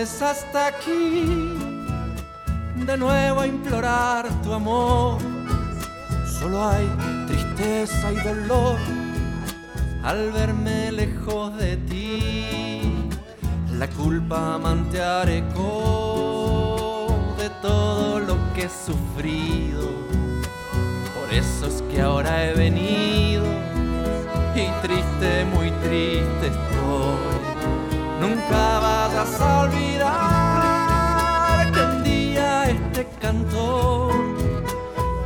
vez 0.00 0.22
hasta 0.22 0.68
aquí, 0.68 1.58
de 2.86 2.96
nuevo 2.96 3.40
a 3.40 3.46
implorar 3.46 4.26
tu 4.42 4.54
amor. 4.54 5.20
Solo 6.38 6.56
hay 6.70 6.86
tristeza 7.26 8.10
y 8.10 8.16
dolor 8.16 8.78
al 10.02 10.32
verme 10.32 10.90
lejos 10.92 11.54
de 11.58 11.76
ti. 11.76 13.10
La 13.78 13.88
culpa 13.88 14.56
mantearé 14.56 15.42
de 17.42 17.48
todo 17.60 18.20
lo 18.20 18.36
que 18.54 18.62
he 18.64 18.70
sufrido. 18.70 19.86
Por 21.14 21.28
eso 21.30 21.66
es 21.66 21.82
que 21.90 22.00
ahora 22.00 22.46
he 22.46 22.54
venido 22.54 23.44
y 24.54 24.66
triste, 24.80 25.44
muy 25.44 25.70
triste 25.82 26.46
estoy. 26.46 27.19
Nunca 28.20 28.78
vayas 28.80 29.40
a 29.40 29.60
olvidar 29.62 30.12
que 31.72 31.80
un 31.80 32.04
día 32.04 32.64
este 32.68 33.06
cantor 33.18 34.12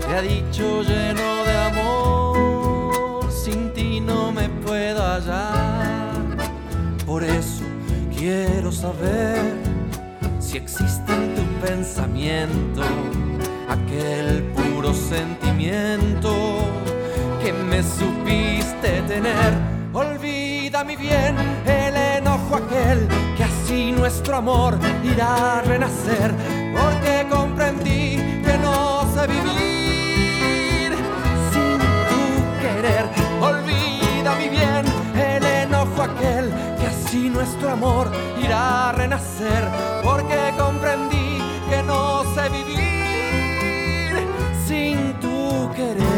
te 0.01 0.07
ha 0.15 0.21
dicho 0.23 0.83
lleno 0.83 1.45
de 1.45 1.57
amor, 1.71 3.33
sin 3.33 3.73
ti 3.73 3.99
no 4.01 4.31
me 4.31 4.49
puedo 4.49 5.03
hallar. 5.03 6.13
Por 7.05 7.25
eso 7.25 7.65
quiero 8.17 8.71
saber 8.71 9.43
si 10.39 10.59
existe 10.59 11.13
en 11.13 11.35
tu 11.35 11.43
pensamiento 11.67 12.83
aquel 13.69 14.45
puro 14.55 14.95
sentimiento 14.95 16.31
que 17.43 17.53
me 17.53 17.83
supiste 17.83 19.03
tener. 19.09 19.53
Olvida 19.93 20.85
mi 20.85 20.95
bien 20.97 21.37
el 21.67 22.14
aquel 22.53 23.09
que 23.37 23.45
así 23.45 23.93
nuestro 23.93 24.37
amor 24.37 24.79
irá 25.03 25.59
a 25.59 25.63
renacer, 25.63 26.35
porque 26.73 27.27
comprendí 27.31 28.17
que 28.45 28.59
no 28.61 29.07
sé 29.15 29.27
vivir 29.27 30.93
sin 31.53 31.79
tu 32.11 32.23
querer. 32.61 33.05
Olvida 33.41 34.35
mi 34.37 34.49
bien 34.49 34.85
el 35.17 35.45
enojo 35.45 36.03
aquel 36.03 36.53
que 36.79 36.87
así 36.87 37.31
nuestro 37.31 37.71
amor 37.71 38.11
irá 38.43 38.91
a 38.91 38.93
renacer, 38.93 39.65
porque 40.03 40.53
comprendí 40.59 41.39
que 41.71 41.83
no 41.83 42.25
sé 42.35 42.49
vivir 42.51 44.29
sin 44.67 45.15
tu 45.21 45.71
querer. 45.75 46.14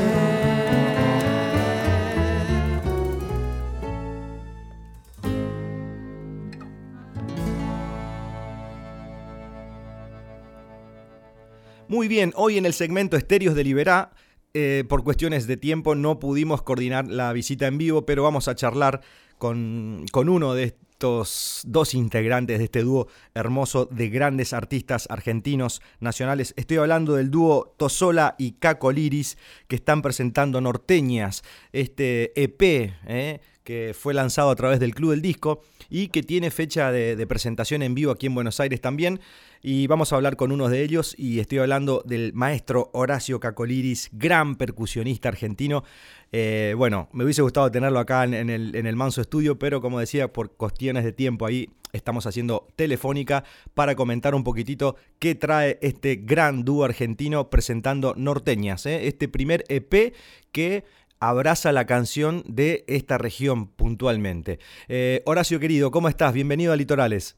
Muy 11.96 12.08
bien, 12.08 12.34
hoy 12.36 12.58
en 12.58 12.66
el 12.66 12.74
segmento 12.74 13.16
Estéreos 13.16 13.54
de 13.54 13.64
Liberá, 13.64 14.10
eh, 14.52 14.84
por 14.86 15.02
cuestiones 15.02 15.46
de 15.46 15.56
tiempo 15.56 15.94
no 15.94 16.18
pudimos 16.18 16.60
coordinar 16.60 17.08
la 17.08 17.32
visita 17.32 17.66
en 17.68 17.78
vivo, 17.78 18.04
pero 18.04 18.22
vamos 18.22 18.48
a 18.48 18.54
charlar 18.54 19.00
con, 19.38 20.04
con 20.12 20.28
uno 20.28 20.52
de 20.52 20.64
estos 20.64 21.62
dos 21.64 21.94
integrantes 21.94 22.58
de 22.58 22.64
este 22.64 22.82
dúo 22.82 23.08
hermoso 23.34 23.86
de 23.86 24.10
grandes 24.10 24.52
artistas 24.52 25.06
argentinos 25.08 25.80
nacionales. 25.98 26.52
Estoy 26.58 26.76
hablando 26.76 27.14
del 27.14 27.30
dúo 27.30 27.74
Tosola 27.78 28.34
y 28.36 28.52
Caco 28.52 28.92
Liris, 28.92 29.38
que 29.66 29.76
están 29.76 30.02
presentando 30.02 30.60
Norteñas, 30.60 31.44
este 31.72 32.38
EP 32.38 32.60
eh, 33.06 33.40
que 33.66 33.94
fue 33.98 34.14
lanzado 34.14 34.50
a 34.50 34.54
través 34.54 34.78
del 34.78 34.94
Club 34.94 35.10
del 35.10 35.20
Disco 35.20 35.60
y 35.90 36.06
que 36.08 36.22
tiene 36.22 36.52
fecha 36.52 36.92
de, 36.92 37.26
presentación 37.26 37.82
en 37.82 37.96
vivo 37.96 38.12
aquí 38.12 38.26
en 38.26 38.34
Buenos 38.34 38.60
Aires 38.60 38.80
también. 38.80 39.20
Y 39.60 39.88
vamos 39.88 40.12
a 40.12 40.16
hablar 40.16 40.36
con 40.36 40.52
uno 40.52 40.68
de 40.68 40.82
ellos 40.84 41.16
y 41.18 41.40
estoy 41.40 41.58
hablando 41.58 42.02
del 42.06 42.32
maestro 42.32 42.90
Horacio 42.92 43.40
Cacoliris, 43.40 44.10
gran 44.12 44.54
percusionista 44.54 45.28
argentino. 45.28 45.82
Eh, 46.30 46.74
bueno, 46.76 47.08
me 47.12 47.24
hubiese 47.24 47.42
gustado 47.42 47.68
tenerlo 47.72 47.98
acá 47.98 48.22
en, 48.22 48.34
en 48.34 48.50
el, 48.50 48.76
en 48.76 48.86
el 48.86 48.94
Manso 48.94 49.20
Estudio, 49.20 49.58
pero 49.58 49.80
como 49.80 49.98
decía, 49.98 50.32
por 50.32 50.52
cuestiones 50.52 51.02
de 51.02 51.12
tiempo 51.12 51.44
ahí 51.44 51.68
estamos 51.92 52.26
haciendo 52.26 52.68
telefónica 52.76 53.42
para 53.74 53.96
comentar 53.96 54.36
un 54.36 54.44
poquitito 54.44 54.94
qué 55.18 55.34
trae 55.34 55.78
este 55.82 56.16
gran 56.16 56.64
dúo 56.64 56.84
argentino 56.84 57.50
presentando 57.50 58.14
Norteñas, 58.16 58.86
¿eh? 58.86 59.08
este 59.08 59.26
primer 59.28 59.64
EP 59.68 60.14
que 60.52 60.84
abraza 61.20 61.72
la 61.72 61.86
canción 61.86 62.42
de 62.46 62.84
esta 62.88 63.18
región 63.18 63.68
puntualmente. 63.68 64.58
Eh, 64.88 65.22
Horacio 65.26 65.60
querido, 65.60 65.90
¿cómo 65.90 66.08
estás? 66.08 66.32
Bienvenido 66.32 66.72
a 66.72 66.76
Litorales. 66.76 67.36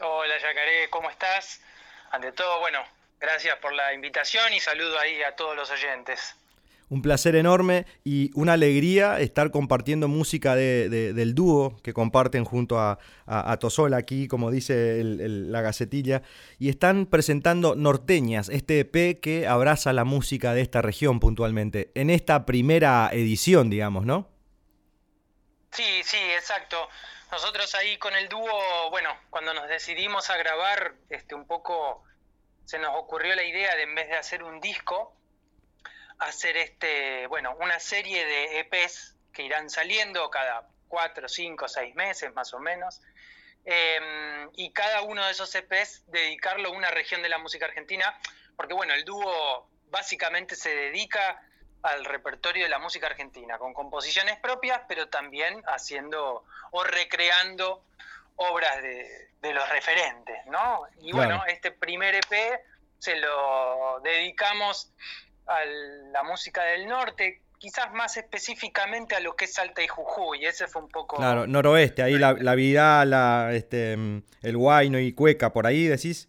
Hola 0.00 0.34
Yacaré, 0.38 0.90
¿cómo 0.90 1.10
estás? 1.10 1.60
Ante 2.10 2.32
todo, 2.32 2.60
bueno, 2.60 2.80
gracias 3.20 3.56
por 3.58 3.72
la 3.72 3.92
invitación 3.94 4.52
y 4.52 4.60
saludo 4.60 4.98
ahí 4.98 5.22
a 5.22 5.34
todos 5.34 5.56
los 5.56 5.70
oyentes. 5.70 6.36
Un 6.88 7.02
placer 7.02 7.34
enorme 7.34 7.86
y 8.04 8.30
una 8.34 8.52
alegría 8.52 9.18
estar 9.20 9.50
compartiendo 9.50 10.06
música 10.06 10.54
de, 10.54 10.88
de, 10.88 11.12
del 11.12 11.34
dúo 11.34 11.76
que 11.82 11.92
comparten 11.92 12.44
junto 12.44 12.78
a, 12.78 12.98
a, 13.26 13.58
aquí, 13.96 14.28
como 14.28 14.50
dice 14.50 15.02
la 15.02 15.60
gacetilla, 15.62 16.22
y 16.58 16.68
están 16.68 17.06
presentando 17.06 17.74
Norteñas, 17.74 18.48
este 18.48 18.80
EP 18.80 19.20
que 19.20 19.48
abraza 19.48 19.92
la 19.92 20.04
música 20.04 20.54
de 20.54 20.60
esta 20.60 20.82
región 20.82 21.18
puntualmente, 21.18 21.90
en 21.94 22.10
esta 22.10 22.46
primera 22.46 23.10
edición, 23.12 23.68
digamos, 23.70 24.06
¿no? 24.06 24.28
Sí, 25.72 26.02
sí, 26.04 26.18
exacto. 26.34 26.76
Nosotros 27.30 27.74
ahí 27.74 27.98
con 27.98 28.14
el 28.14 28.28
dúo, 28.28 28.90
bueno, 28.90 29.10
cuando 29.30 29.52
nos 29.52 29.68
decidimos 29.68 30.30
a 30.30 30.36
grabar, 30.36 30.94
este, 31.10 31.34
un 31.34 31.46
poco 31.46 32.04
se 32.64 32.78
nos 32.78 32.94
ocurrió 32.96 33.34
la 33.34 33.44
idea 33.44 33.74
de 33.76 33.82
en 33.82 33.94
vez 33.94 34.08
de 34.08 34.16
hacer 34.16 34.42
un 34.42 34.60
disco, 34.60 35.15
hacer 36.18 36.56
este, 36.56 37.26
bueno, 37.26 37.54
una 37.60 37.78
serie 37.78 38.24
de 38.24 38.60
EPs 38.60 39.14
que 39.32 39.42
irán 39.42 39.68
saliendo 39.70 40.30
cada 40.30 40.68
cuatro, 40.88 41.28
cinco, 41.28 41.68
seis 41.68 41.94
meses 41.94 42.32
más 42.34 42.52
o 42.54 42.58
menos. 42.58 43.00
Eh, 43.64 44.46
y 44.54 44.72
cada 44.72 45.02
uno 45.02 45.24
de 45.24 45.32
esos 45.32 45.54
EPs 45.54 46.04
dedicarlo 46.06 46.68
a 46.68 46.72
una 46.72 46.90
región 46.90 47.22
de 47.22 47.28
la 47.28 47.38
música 47.38 47.66
argentina, 47.66 48.18
porque 48.56 48.74
bueno, 48.74 48.94
el 48.94 49.04
dúo 49.04 49.68
básicamente 49.90 50.54
se 50.56 50.74
dedica 50.74 51.42
al 51.82 52.04
repertorio 52.04 52.64
de 52.64 52.70
la 52.70 52.78
música 52.78 53.06
argentina, 53.06 53.58
con 53.58 53.74
composiciones 53.74 54.38
propias, 54.38 54.82
pero 54.88 55.08
también 55.08 55.62
haciendo 55.66 56.44
o 56.70 56.84
recreando 56.84 57.84
obras 58.36 58.82
de, 58.82 59.30
de 59.40 59.52
los 59.52 59.68
referentes, 59.68 60.46
¿no? 60.46 60.86
Y 60.98 61.10
claro. 61.10 61.38
bueno, 61.38 61.44
este 61.46 61.70
primer 61.70 62.14
EP 62.14 62.60
se 62.98 63.16
lo 63.16 64.00
dedicamos 64.00 64.92
a 65.46 65.64
la 65.64 66.22
música 66.22 66.62
del 66.64 66.86
norte, 66.86 67.42
quizás 67.58 67.92
más 67.92 68.16
específicamente 68.16 69.14
a 69.14 69.20
lo 69.20 69.36
que 69.36 69.46
es 69.46 69.54
Salta 69.54 69.82
y 69.82 69.88
Jujuy, 69.88 70.44
ese 70.44 70.66
fue 70.66 70.82
un 70.82 70.88
poco... 70.88 71.16
Claro, 71.16 71.46
noroeste, 71.46 72.02
ahí 72.02 72.18
la, 72.18 72.32
la 72.34 72.54
Vidal, 72.54 73.10
la, 73.10 73.50
este, 73.52 73.92
el 73.92 74.56
Guayno 74.56 74.98
y 74.98 75.12
Cueca, 75.12 75.52
por 75.52 75.66
ahí 75.66 75.86
decís. 75.86 76.28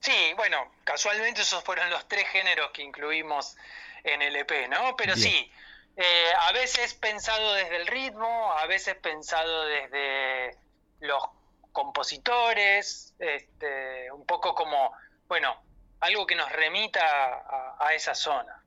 Sí, 0.00 0.32
bueno, 0.36 0.72
casualmente 0.84 1.42
esos 1.42 1.62
fueron 1.62 1.88
los 1.90 2.08
tres 2.08 2.26
géneros 2.28 2.70
que 2.72 2.82
incluimos 2.82 3.56
en 4.04 4.20
el 4.22 4.34
EP, 4.36 4.68
¿no? 4.68 4.96
Pero 4.96 5.14
Bien. 5.14 5.28
sí, 5.28 5.50
eh, 5.96 6.32
a 6.40 6.52
veces 6.52 6.94
pensado 6.94 7.54
desde 7.54 7.76
el 7.76 7.86
ritmo, 7.86 8.52
a 8.52 8.66
veces 8.66 8.96
pensado 8.96 9.64
desde 9.66 10.56
los 11.00 11.22
compositores, 11.70 13.14
este, 13.18 14.10
un 14.10 14.26
poco 14.26 14.54
como, 14.54 14.92
bueno, 15.28 15.56
algo 16.02 16.26
que 16.26 16.34
nos 16.34 16.50
remita 16.52 17.00
a, 17.78 17.94
esa 17.94 18.14
zona. 18.14 18.62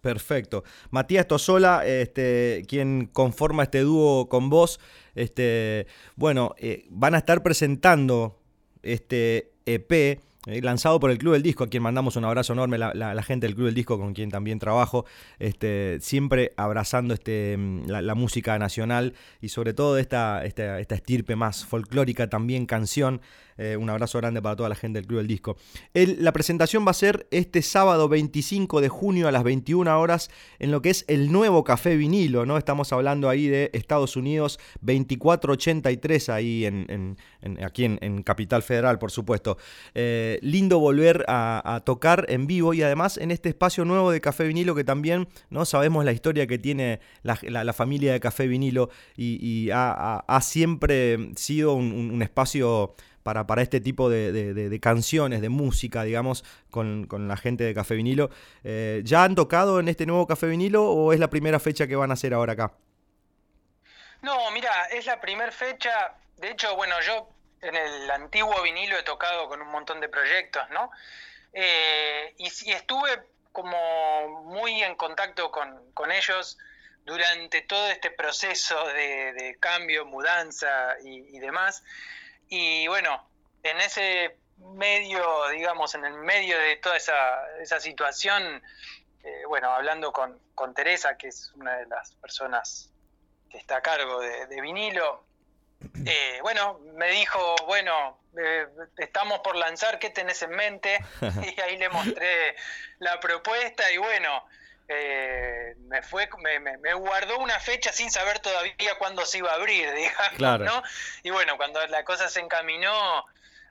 Perfecto. 0.00 0.64
Matías 0.90 1.26
Tosola, 1.26 1.84
este, 1.84 2.64
quien 2.68 3.06
conforma 3.06 3.64
este 3.64 3.80
dúo 3.80 4.28
con 4.28 4.48
vos, 4.48 4.80
este, 5.14 5.86
bueno, 6.16 6.54
eh, 6.58 6.86
van 6.90 7.14
a 7.14 7.18
estar 7.18 7.42
presentando 7.42 8.38
este 8.82 9.52
EP 9.66 10.20
eh, 10.46 10.62
lanzado 10.62 10.98
por 11.00 11.10
el 11.10 11.18
Club 11.18 11.34
del 11.34 11.42
Disco, 11.42 11.64
a 11.64 11.68
quien 11.68 11.82
mandamos 11.82 12.16
un 12.16 12.24
abrazo 12.24 12.54
enorme, 12.54 12.78
la, 12.78 12.94
la, 12.94 13.22
gente 13.22 13.46
del 13.46 13.54
Club 13.54 13.66
del 13.66 13.74
Disco 13.74 13.98
con 13.98 14.14
quien 14.14 14.30
también 14.30 14.58
trabajo, 14.58 15.04
este, 15.38 15.98
siempre 16.00 16.54
abrazando 16.56 17.12
este, 17.12 17.58
la, 17.86 18.00
la 18.00 18.14
música 18.14 18.58
nacional 18.58 19.12
y 19.42 19.50
sobre 19.50 19.74
todo 19.74 19.98
esta, 19.98 20.42
esta 20.46 20.78
estirpe 20.78 21.36
más 21.36 21.66
folclórica, 21.66 22.30
también 22.30 22.64
canción. 22.64 23.20
Eh, 23.60 23.76
un 23.76 23.90
abrazo 23.90 24.16
grande 24.16 24.40
para 24.40 24.56
toda 24.56 24.70
la 24.70 24.74
gente 24.74 25.00
del 25.00 25.06
Club 25.06 25.18
del 25.18 25.26
Disco. 25.26 25.58
La 25.92 26.32
presentación 26.32 26.86
va 26.86 26.92
a 26.92 26.94
ser 26.94 27.28
este 27.30 27.60
sábado 27.60 28.08
25 28.08 28.80
de 28.80 28.88
junio 28.88 29.28
a 29.28 29.32
las 29.32 29.44
21 29.44 30.00
horas 30.00 30.30
en 30.58 30.70
lo 30.70 30.80
que 30.80 30.88
es 30.88 31.04
el 31.08 31.30
nuevo 31.30 31.62
Café 31.62 31.96
Vinilo, 31.96 32.46
¿no? 32.46 32.56
Estamos 32.56 32.90
hablando 32.94 33.28
ahí 33.28 33.48
de 33.48 33.70
Estados 33.74 34.16
Unidos, 34.16 34.58
2483 34.80 36.30
ahí 36.30 36.64
en, 36.64 36.86
en, 36.88 37.18
en 37.42 37.62
aquí 37.62 37.84
en, 37.84 38.22
Capital 38.22 38.62
Federal, 38.62 38.98
por 38.98 39.10
supuesto. 39.10 39.58
Eh, 39.94 40.38
lindo 40.40 40.78
volver 40.78 41.26
a, 41.28 41.82
tocar 41.84 42.24
en 42.28 42.46
vivo 42.46 42.72
y 42.72 42.82
además 42.82 43.18
en 43.18 43.30
este 43.30 43.50
espacio 43.50 43.84
nuevo 43.84 44.10
de 44.10 44.22
Café 44.22 44.44
Vinilo 44.44 44.74
que 44.74 44.84
también, 44.84 45.28
¿no? 45.50 45.66
Sabemos 45.66 46.04
la 46.06 46.12
historia 46.12 46.46
que 46.46 46.58
tiene 46.58 47.00
la, 47.22 47.38
la, 47.42 47.72
familia 47.74 48.12
de 48.12 48.20
Café 48.20 48.46
Vinilo 48.46 48.88
y, 49.16 49.68
ha, 49.70 50.40
siempre 50.42 51.32
sido 51.36 51.74
un 51.74 52.22
espacio 52.22 52.94
para, 53.30 53.46
para 53.46 53.62
este 53.62 53.80
tipo 53.80 54.10
de, 54.10 54.32
de, 54.32 54.80
canciones, 54.80 55.40
de 55.40 55.48
música, 55.48 56.02
digamos, 56.02 56.42
con, 56.68 57.06
con, 57.06 57.28
la 57.28 57.36
gente 57.36 57.62
de 57.62 57.72
Café 57.72 57.94
Vinilo. 57.94 58.28
Eh, 58.64 59.02
¿Ya 59.04 59.22
han 59.22 59.36
tocado 59.36 59.78
en 59.78 59.88
este 59.88 60.04
nuevo 60.04 60.26
Café 60.26 60.48
Vinilo 60.48 60.90
o 60.90 61.12
es 61.12 61.20
la 61.20 61.30
primera 61.30 61.60
fecha 61.60 61.86
que 61.86 61.94
van 61.94 62.10
a 62.10 62.14
hacer 62.14 62.34
ahora 62.34 62.54
acá? 62.54 62.72
No, 64.22 64.50
mira, 64.50 64.86
es 64.86 65.06
la 65.06 65.20
primera 65.20 65.52
fecha. 65.52 66.16
De 66.38 66.50
hecho, 66.50 66.74
bueno, 66.74 66.96
yo 67.02 67.28
en 67.62 67.76
el 67.76 68.10
antiguo 68.10 68.60
vinilo 68.62 68.98
he 68.98 69.04
tocado 69.04 69.48
con 69.48 69.62
un 69.62 69.68
montón 69.68 70.00
de 70.00 70.08
proyectos, 70.08 70.68
¿no? 70.70 70.90
Eh, 71.52 72.34
y, 72.36 72.46
estuve 72.72 73.10
como 73.52 74.66
en 74.66 74.96
contacto 74.96 75.52
con, 75.52 75.92
con 75.94 76.10
ellos 76.10 76.58
durante 77.04 77.62
todo 77.62 77.90
este 77.90 78.10
proceso 78.10 78.86
de, 78.88 79.56
cambio, 79.60 80.04
mudanza 80.04 80.96
y, 81.04 81.38
demás. 81.38 81.84
Y 82.50 82.88
bueno, 82.88 83.24
en 83.62 83.80
ese 83.80 84.36
medio, 84.74 85.48
digamos, 85.50 85.94
en 85.94 86.04
el 86.04 86.14
medio 86.14 86.58
de 86.58 86.76
toda 86.76 86.96
esa, 86.96 87.58
esa 87.60 87.78
situación, 87.78 88.60
eh, 89.22 89.42
bueno, 89.48 89.70
hablando 89.70 90.12
con, 90.12 90.36
con, 90.56 90.74
Teresa, 90.74 91.16
que 91.16 91.28
es 91.28 91.52
una 91.54 91.76
de 91.76 91.86
las 91.86 92.12
personas 92.16 92.90
que 93.48 93.56
está 93.56 93.76
a 93.76 93.82
cargo 93.82 94.20
de, 94.20 94.60
vinilo, 94.60 95.24
eh, 96.04 96.40
bueno, 96.42 96.80
me 96.94 97.10
dijo, 97.12 97.54
bueno, 97.66 98.18
eh, 98.36 98.66
estamos 98.98 99.38
por 99.40 99.54
lanzar, 99.54 100.00
¿qué 100.00 100.10
tenés 100.10 100.42
en 100.42 100.50
mente? 100.50 100.98
Y 101.56 101.60
ahí 101.60 101.78
le 101.78 101.88
mostré 101.88 102.56
la 102.98 103.20
propuesta 103.20 103.90
y 103.92 103.96
bueno, 103.96 104.44
eh, 104.92 105.76
me 105.82 106.02
fue 106.02 106.28
me, 106.80 106.94
guardó 106.94 107.38
una 107.38 107.60
fecha 107.60 107.92
sin 107.92 108.10
saber 108.10 108.40
todavía 108.40 108.98
cuándo 108.98 109.24
se 109.24 109.38
iba 109.38 109.52
a 109.52 109.54
abrir, 109.54 109.88
digamos, 109.94 110.60
¿no? 110.60 110.82
Y 111.22 111.30
bueno, 111.30 111.56
cuando 111.56 111.86
la 111.86 112.04
cosa 112.04 112.28
se 112.28 112.40
encaminó, 112.40 113.24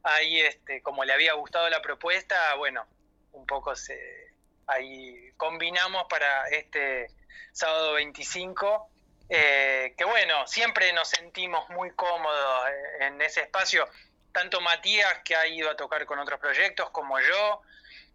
ahí 0.04 0.40
este, 0.40 0.82
como 0.82 1.04
le 1.04 1.12
había 1.12 1.34
gustado 1.34 1.70
la 1.70 1.82
propuesta, 1.82 2.56
bueno, 2.56 2.88
un 3.34 3.46
poco 3.46 3.76
se 3.76 4.32
ahí 4.68 5.34
combinamos 5.36 6.06
para 6.10 6.48
este 6.48 7.12
sábado 7.52 7.94
25. 7.94 8.90
Eh, 9.28 9.94
que 9.98 10.06
bueno, 10.06 10.48
siempre 10.48 10.94
nos 10.94 11.10
sentimos 11.10 11.70
muy 11.70 11.92
cómodos 11.92 12.70
eh, 12.70 13.08
en 13.08 13.22
ese 13.22 13.42
espacio, 13.42 13.90
tanto 14.32 14.62
Matías 14.62 15.20
que 15.26 15.36
ha 15.36 15.46
ido 15.48 15.70
a 15.70 15.76
tocar 15.76 16.06
con 16.06 16.18
otros 16.18 16.40
proyectos 16.40 16.90
como 16.92 17.20
yo, 17.20 17.62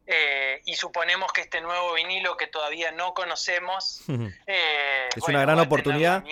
eh, 0.06 0.60
y 0.66 0.74
suponemos 0.74 1.32
que 1.32 1.42
este 1.42 1.60
nuevo 1.60 1.94
vinilo 1.94 2.36
que 2.36 2.46
todavía 2.46 2.92
no 2.92 3.14
conocemos 3.14 4.02
eh, 4.46 5.08
es 5.16 5.22
una 5.26 5.40
gran 5.40 5.58
oportunidad 5.58 6.22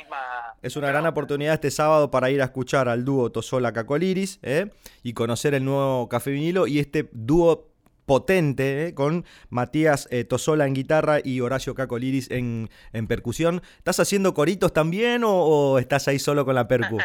es 0.62 0.76
una 0.76 0.88
gran 0.88 1.06
oportunidad 1.06 1.54
este 1.54 1.70
sábado 1.70 2.10
para 2.10 2.30
ir 2.30 2.42
a 2.42 2.44
escuchar 2.44 2.88
al 2.88 3.04
dúo 3.04 3.32
Tosola 3.32 3.72
Cacoliris 3.72 4.38
¿eh? 4.42 4.70
y 5.02 5.14
conocer 5.14 5.54
el 5.54 5.64
nuevo 5.64 6.08
café 6.08 6.30
vinilo 6.30 6.66
y 6.66 6.80
este 6.80 7.08
dúo 7.12 7.68
potente 8.04 8.92
con 8.94 9.24
Matías 9.48 10.08
Tosola 10.28 10.66
en 10.66 10.74
guitarra 10.74 11.20
y 11.22 11.40
Horacio 11.40 11.74
Cacoliris 11.74 12.30
en, 12.32 12.68
en 12.92 13.06
percusión. 13.06 13.62
¿Estás 13.78 14.00
haciendo 14.00 14.34
coritos 14.34 14.72
también 14.72 15.22
o, 15.24 15.78
estás 15.78 16.08
ahí 16.08 16.18
solo 16.18 16.44
con 16.44 16.56
la 16.56 16.66
percu? 16.68 16.98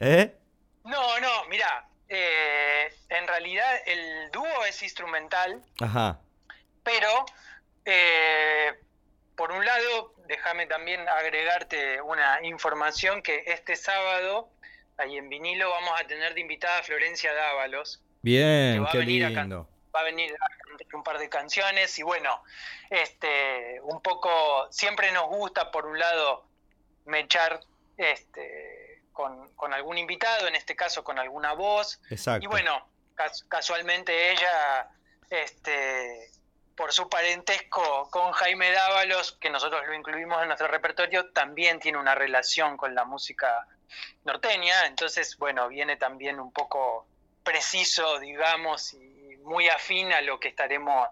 No, 0.86 1.18
no, 1.18 1.48
mira, 1.50 1.88
eh, 2.08 2.92
en 3.18 3.26
realidad 3.26 3.80
el 3.86 4.30
dúo 4.30 4.64
es 4.68 4.82
instrumental, 4.82 5.62
pero 6.82 7.26
eh, 7.84 8.72
por 9.36 9.52
un 9.52 9.64
lado, 9.64 10.14
déjame 10.26 10.66
también 10.66 11.08
agregarte 11.08 12.00
una 12.00 12.40
información 12.42 13.22
que 13.22 13.44
este 13.46 13.76
sábado, 13.76 14.48
ahí 14.96 15.16
en 15.16 15.28
vinilo, 15.28 15.70
vamos 15.70 16.00
a 16.00 16.06
tener 16.06 16.34
de 16.34 16.40
invitada 16.40 16.78
a 16.78 16.82
Florencia 16.82 17.32
Dávalos. 17.34 18.02
Bien, 18.22 18.84
qué 18.90 18.98
lindo. 18.98 19.68
va 19.94 20.00
a 20.00 20.04
venir 20.04 20.34
a 20.34 20.48
cantar 20.48 20.94
un 20.94 21.02
par 21.02 21.18
de 21.18 21.28
canciones 21.28 21.98
y 21.98 22.02
bueno, 22.02 22.42
este, 22.90 23.80
un 23.82 24.00
poco, 24.00 24.66
siempre 24.70 25.12
nos 25.12 25.26
gusta 25.26 25.70
por 25.70 25.86
un 25.86 25.98
lado 25.98 26.46
mechar 27.04 27.60
este 27.96 29.02
con, 29.12 29.72
algún 29.72 29.96
invitado, 29.98 30.46
en 30.46 30.54
este 30.54 30.76
caso 30.76 31.02
con 31.02 31.18
alguna 31.18 31.54
voz. 31.54 32.00
Y 32.40 32.46
bueno, 32.46 32.86
casualmente 33.48 34.32
ella, 34.32 34.90
este, 35.30 36.30
por 36.76 36.92
su 36.92 37.08
parentesco 37.08 38.08
con 38.10 38.32
Jaime 38.32 38.70
Dávalos, 38.70 39.32
que 39.40 39.50
nosotros 39.50 39.86
lo 39.86 39.94
incluimos 39.94 40.40
en 40.42 40.48
nuestro 40.48 40.68
repertorio, 40.68 41.30
también 41.30 41.80
tiene 41.80 41.98
una 41.98 42.14
relación 42.14 42.76
con 42.76 42.94
la 42.94 43.04
música 43.04 43.66
norteña. 44.24 44.86
Entonces, 44.86 45.36
bueno, 45.38 45.68
viene 45.68 45.96
también 45.96 46.38
un 46.38 46.52
poco 46.52 47.06
preciso, 47.42 48.18
digamos, 48.18 48.92
y 48.94 49.36
muy 49.42 49.68
afín 49.68 50.12
a 50.12 50.20
lo 50.20 50.38
que 50.38 50.48
estaremos 50.48 51.08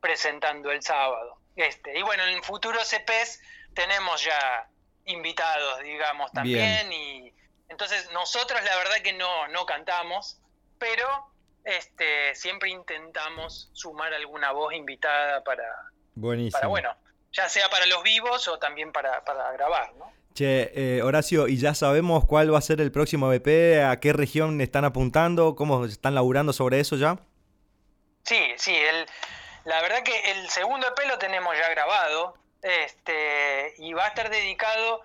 presentando 0.00 0.70
el 0.70 0.82
sábado. 0.82 1.38
Este, 1.56 1.98
y 1.98 2.02
bueno, 2.02 2.24
en 2.24 2.36
el 2.36 2.44
futuro 2.44 2.78
CPs 2.84 3.40
tenemos 3.74 4.22
ya 4.22 4.68
invitados, 5.06 5.80
digamos, 5.80 6.30
también. 6.32 6.92
Y 6.92 7.32
entonces 7.68 8.10
nosotros 8.12 8.62
la 8.64 8.76
verdad 8.76 8.96
que 9.02 9.12
no, 9.12 9.48
no 9.48 9.66
cantamos, 9.66 10.38
pero 10.78 11.32
este, 11.64 12.34
siempre 12.34 12.70
intentamos 12.70 13.70
sumar 13.72 14.12
alguna 14.14 14.52
voz 14.52 14.74
invitada 14.74 15.42
para, 15.44 15.64
Buenísimo. 16.14 16.68
bueno, 16.68 16.94
ya 17.32 17.48
sea 17.48 17.68
para 17.68 17.86
los 17.86 18.02
vivos 18.02 18.48
o 18.48 18.58
también 18.58 18.92
para, 18.92 19.24
para 19.24 19.52
grabar, 19.52 19.94
¿no? 19.94 20.12
Che, 20.34 20.70
eh, 20.74 21.02
Horacio, 21.02 21.48
¿y 21.48 21.58
ya 21.58 21.74
sabemos 21.74 22.24
cuál 22.24 22.52
va 22.54 22.58
a 22.58 22.62
ser 22.62 22.80
el 22.80 22.92
próximo 22.92 23.28
BP? 23.28 23.82
¿A 23.84 23.98
qué 23.98 24.12
región 24.12 24.60
están 24.60 24.84
apuntando? 24.84 25.56
¿Cómo 25.56 25.84
están 25.84 26.14
laburando 26.14 26.52
sobre 26.52 26.78
eso 26.78 26.96
ya? 26.96 27.18
Sí, 28.22 28.38
sí, 28.56 28.74
el, 28.74 29.06
la 29.64 29.82
verdad 29.82 30.02
que 30.02 30.30
el 30.30 30.48
segundo 30.48 30.86
EP 30.86 31.08
lo 31.08 31.18
tenemos 31.18 31.56
ya 31.58 31.68
grabado 31.70 32.34
este, 32.62 33.74
y 33.78 33.92
va 33.92 34.04
a 34.04 34.08
estar 34.08 34.30
dedicado 34.30 35.02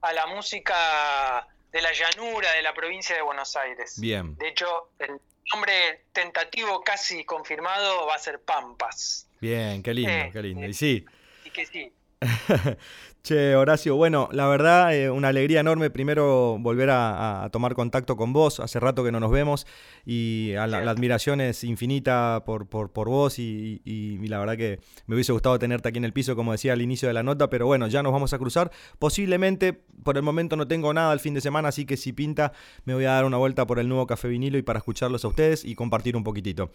a 0.00 0.12
la 0.12 0.26
música 0.26 1.46
de 1.70 1.80
la 1.80 1.92
llanura 1.92 2.52
de 2.52 2.62
la 2.62 2.74
provincia 2.74 3.14
de 3.14 3.22
Buenos 3.22 3.56
Aires. 3.56 4.00
Bien. 4.00 4.36
De 4.36 4.48
hecho, 4.48 4.90
el 4.98 5.20
nombre 5.52 6.04
tentativo 6.12 6.82
casi 6.82 7.24
confirmado 7.24 8.06
va 8.06 8.14
a 8.14 8.18
ser 8.18 8.40
Pampas. 8.40 9.28
Bien, 9.40 9.82
qué 9.82 9.94
lindo, 9.94 10.32
qué 10.32 10.42
lindo. 10.42 10.66
Y 10.66 10.74
sí. 10.74 11.04
Y 11.44 11.50
que 11.50 11.66
sí. 11.66 11.92
Che, 13.22 13.54
Horacio, 13.54 13.94
bueno, 13.94 14.28
la 14.32 14.48
verdad, 14.48 14.92
eh, 14.96 15.08
una 15.08 15.28
alegría 15.28 15.60
enorme 15.60 15.90
primero 15.90 16.56
volver 16.58 16.90
a, 16.90 17.48
tomar 17.52 17.74
contacto 17.74 18.16
con 18.16 18.32
vos, 18.32 18.58
hace 18.58 18.80
rato 18.80 19.04
que 19.04 19.12
no 19.12 19.20
nos 19.20 19.30
vemos 19.30 19.64
y 20.04 20.52
la, 20.54 20.90
admiración 20.90 21.40
es 21.40 21.64
infinita 21.64 22.42
por, 22.44 22.66
por, 22.66 23.08
vos 23.08 23.38
y, 23.38 23.80
la 24.26 24.38
verdad 24.38 24.56
que 24.56 24.80
me 25.06 25.14
hubiese 25.14 25.32
gustado 25.32 25.58
tenerte 25.58 25.88
aquí 25.88 25.98
en 25.98 26.04
el 26.04 26.12
piso, 26.12 26.34
como 26.34 26.52
decía 26.52 26.72
al 26.72 26.82
inicio 26.82 27.08
de 27.08 27.14
la 27.14 27.22
nota, 27.22 27.50
pero 27.50 27.66
bueno, 27.66 27.86
ya 27.86 28.02
nos 28.02 28.12
vamos 28.12 28.32
a 28.32 28.38
cruzar. 28.38 28.70
Posiblemente, 28.98 29.72
por 29.72 30.16
el 30.16 30.22
momento 30.22 30.56
no 30.56 30.66
tengo 30.66 30.92
nada 30.92 31.12
el 31.12 31.20
fin 31.20 31.34
de 31.34 31.40
semana, 31.40 31.68
así 31.68 31.84
que 31.84 31.96
si 31.96 32.12
pinta, 32.12 32.52
me 32.84 32.94
voy 32.94 33.04
a 33.04 33.12
dar 33.12 33.24
una 33.24 33.36
vuelta 33.36 33.66
por 33.66 33.78
el 33.78 33.88
nuevo 33.88 34.06
Café 34.06 34.28
Vinilo 34.28 34.58
y 34.58 34.62
para 34.62 34.78
escucharlos 34.78 35.24
a 35.24 35.28
ustedes 35.28 35.64
y 35.64 35.74
compartir 35.74 36.16
un 36.16 36.24
poquitito. 36.24 36.70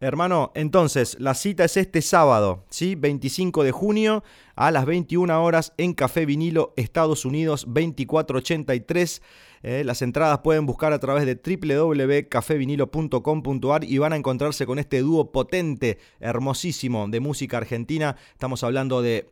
Hermano, 0.00 0.52
entonces, 0.54 1.16
la 1.20 1.34
cita 1.34 1.64
es 1.64 1.76
este 1.76 2.02
sábado, 2.02 2.64
¿sí? 2.70 2.94
25 2.94 3.64
de 3.64 3.72
junio 3.72 4.24
a 4.54 4.70
las 4.70 4.84
21 4.86 5.42
horas 5.42 5.72
en 5.78 5.94
Café 5.94 6.26
Vinilo 6.26 6.74
Estados 6.76 7.24
Unidos 7.24 7.64
2483. 7.66 9.22
Eh, 9.62 9.84
las 9.84 10.02
entradas 10.02 10.40
pueden 10.40 10.66
buscar 10.66 10.92
a 10.92 10.98
través 10.98 11.24
de 11.26 11.34
www.cafevinilo.com.ar 11.34 13.84
y 13.84 13.98
van 13.98 14.14
a 14.14 14.16
encontrarse 14.16 14.66
con 14.66 14.78
este 14.78 15.00
dúo 15.00 15.32
potente, 15.32 15.98
hermosísimo 16.18 17.06
de 17.08 17.20
música 17.20 17.58
argentina. 17.58 18.16
Estamos 18.32 18.64
hablando 18.64 19.02
de 19.02 19.28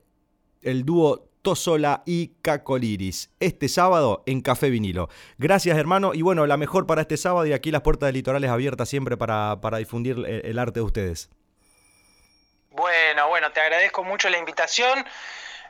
el 0.63 0.85
dúo 0.85 1.29
Tosola 1.43 2.03
y 2.05 2.35
Cacoliris. 2.43 3.31
Este 3.41 3.69
sábado 3.69 4.23
en 4.27 4.43
Café 4.43 4.71
Vinilo. 4.71 5.09
Gracias, 5.39 5.79
hermano. 5.79 6.13
Y 6.13 6.23
bueno, 6.23 6.47
la 6.47 6.57
mejor 6.57 6.87
para 6.87 7.03
este 7.03 7.17
sábado 7.17 7.47
y 7.47 7.53
aquí 7.53 7.71
las 7.71 7.83
puertas 7.83 8.09
del 8.09 8.17
litorales 8.17 8.51
abiertas 8.51 8.89
siempre 8.89 9.17
para, 9.17 9.61
para 9.61 9.79
difundir 9.79 10.17
el 10.27 10.59
arte 10.59 10.81
de 10.81 10.85
ustedes. 10.85 11.31
Bueno, 12.71 13.29
bueno, 13.29 13.51
te 13.51 13.61
agradezco 13.61 14.05
mucho 14.05 14.29
la 14.29 14.39
invitación. 14.39 15.05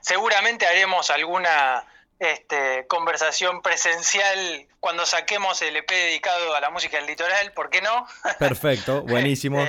Seguramente 0.01 0.67
haremos 0.67 1.11
alguna 1.11 1.85
este, 2.19 2.87
conversación 2.89 3.63
presencial 3.63 4.67
cuando 4.81 5.07
saquemos 5.07 5.63
el 5.63 5.77
EP 5.77 5.89
dedicado 5.89 6.55
a 6.55 6.61
la 6.61 6.71
música 6.71 6.97
del 6.97 7.07
litoral, 7.07 7.53
¿por 7.53 7.71
qué 7.71 7.81
no? 7.81 8.07
Perfecto, 8.39 9.03
buenísimo. 9.03 9.61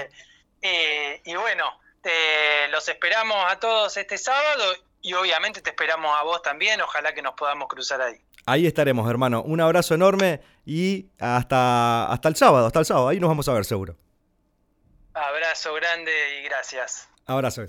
Este, 0.62 1.22
y 1.26 1.36
bueno, 1.36 1.66
los 2.72 2.88
esperamos 2.88 3.38
a 3.48 3.60
todos 3.60 3.98
este 3.98 4.18
sábado 4.18 4.76
y 5.02 5.14
obviamente 5.14 5.62
te 5.62 5.70
esperamos 5.70 6.18
a 6.18 6.24
vos 6.24 6.42
también, 6.42 6.82
ojalá 6.82 7.14
que 7.14 7.22
nos 7.22 7.34
podamos 7.36 7.68
cruzar 7.68 8.02
ahí. 8.02 8.20
Ahí 8.46 8.66
estaremos, 8.66 9.10
hermano. 9.10 9.44
Un 9.44 9.62
abrazo 9.62 9.94
enorme 9.94 10.42
y 10.66 11.08
hasta, 11.20 12.12
hasta 12.12 12.30
el 12.30 12.36
sábado, 12.36 12.66
hasta 12.66 12.80
el 12.80 12.86
sábado. 12.86 13.10
Ahí 13.10 13.20
nos 13.20 13.30
vamos 13.30 13.48
a 13.48 13.54
ver 13.54 13.66
seguro. 13.66 13.96
Abrazo 15.14 15.74
grande 15.74 16.40
y 16.40 16.44
gracias. 16.44 17.08
Abrazo. 17.26 17.66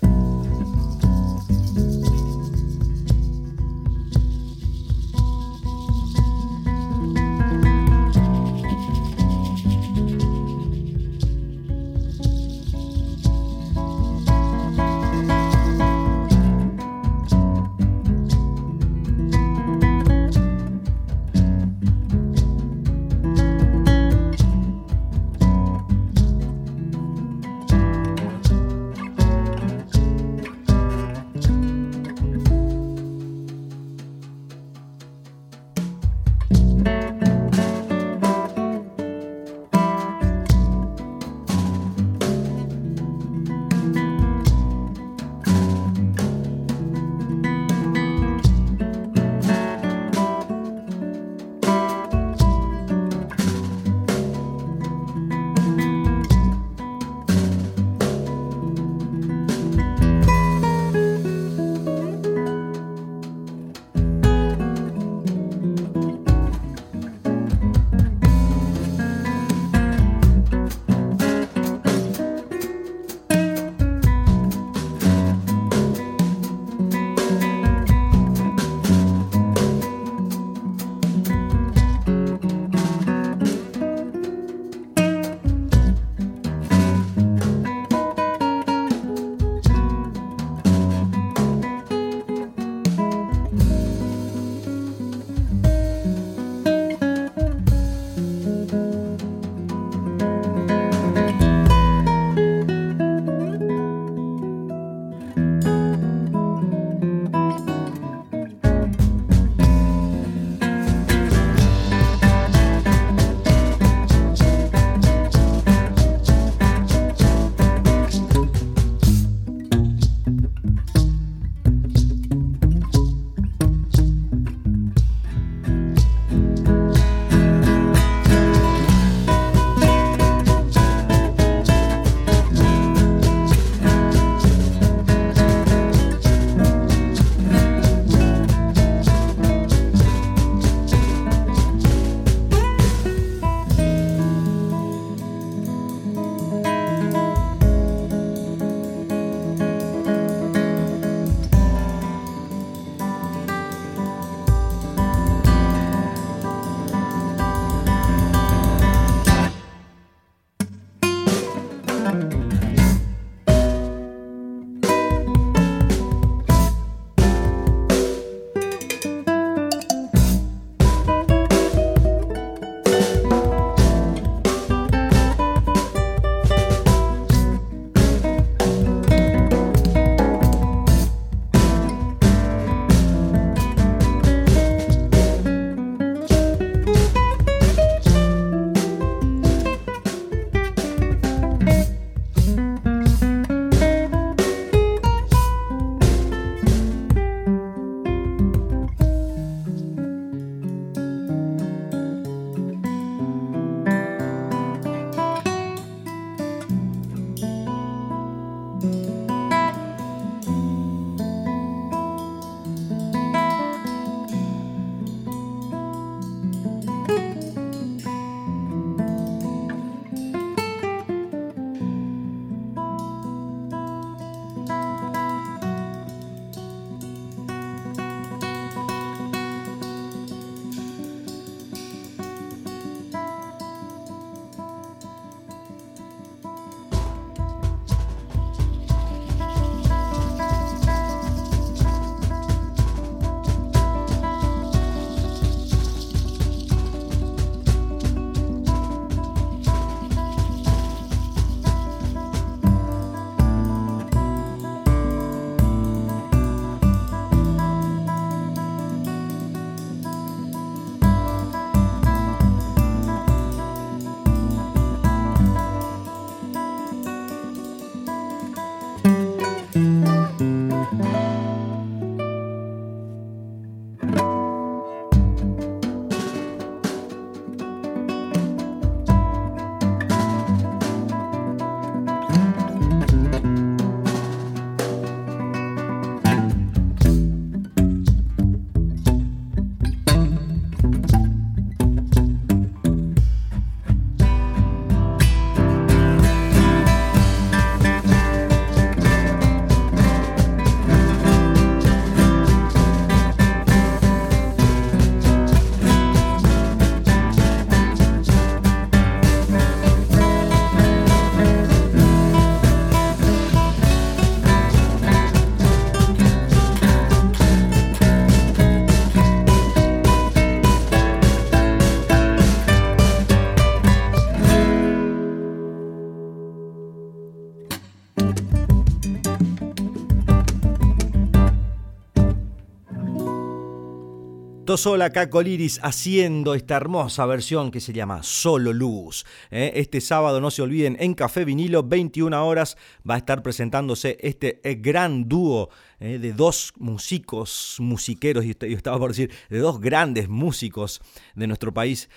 Tosola 334.71 335.09
Caco 335.09 335.41
Liris 335.41 335.81
haciendo 335.83 336.55
esta 336.55 336.77
hermosa 336.77 337.25
versión 337.25 337.71
que 337.71 337.81
se 337.81 337.91
llama 337.91 338.23
Solo 338.23 338.71
Luz. 338.71 339.25
¿eh? 339.49 339.73
Este 339.75 339.99
sábado, 339.99 340.39
no 340.39 340.49
se 340.49 340.61
olviden, 340.61 340.95
en 341.01 341.13
Café 341.13 341.43
Vinilo, 341.43 341.83
21 341.83 342.47
horas, 342.47 342.77
va 343.07 343.15
a 343.15 343.17
estar 343.17 343.43
presentándose 343.43 344.17
este 344.21 344.61
eh, 344.63 344.75
gran 344.75 345.27
dúo 345.27 345.71
eh, 345.99 346.19
de 346.19 346.31
dos 346.31 346.71
músicos, 346.77 347.75
musiqueros, 347.79 348.45
y 348.45 348.51
estaba 348.73 348.97
por 348.97 349.09
decir, 349.09 349.29
de 349.49 349.59
dos 349.59 349.81
grandes 349.81 350.29
músicos 350.29 351.01
de 351.35 351.47
nuestro 351.47 351.73
país, 351.73 352.09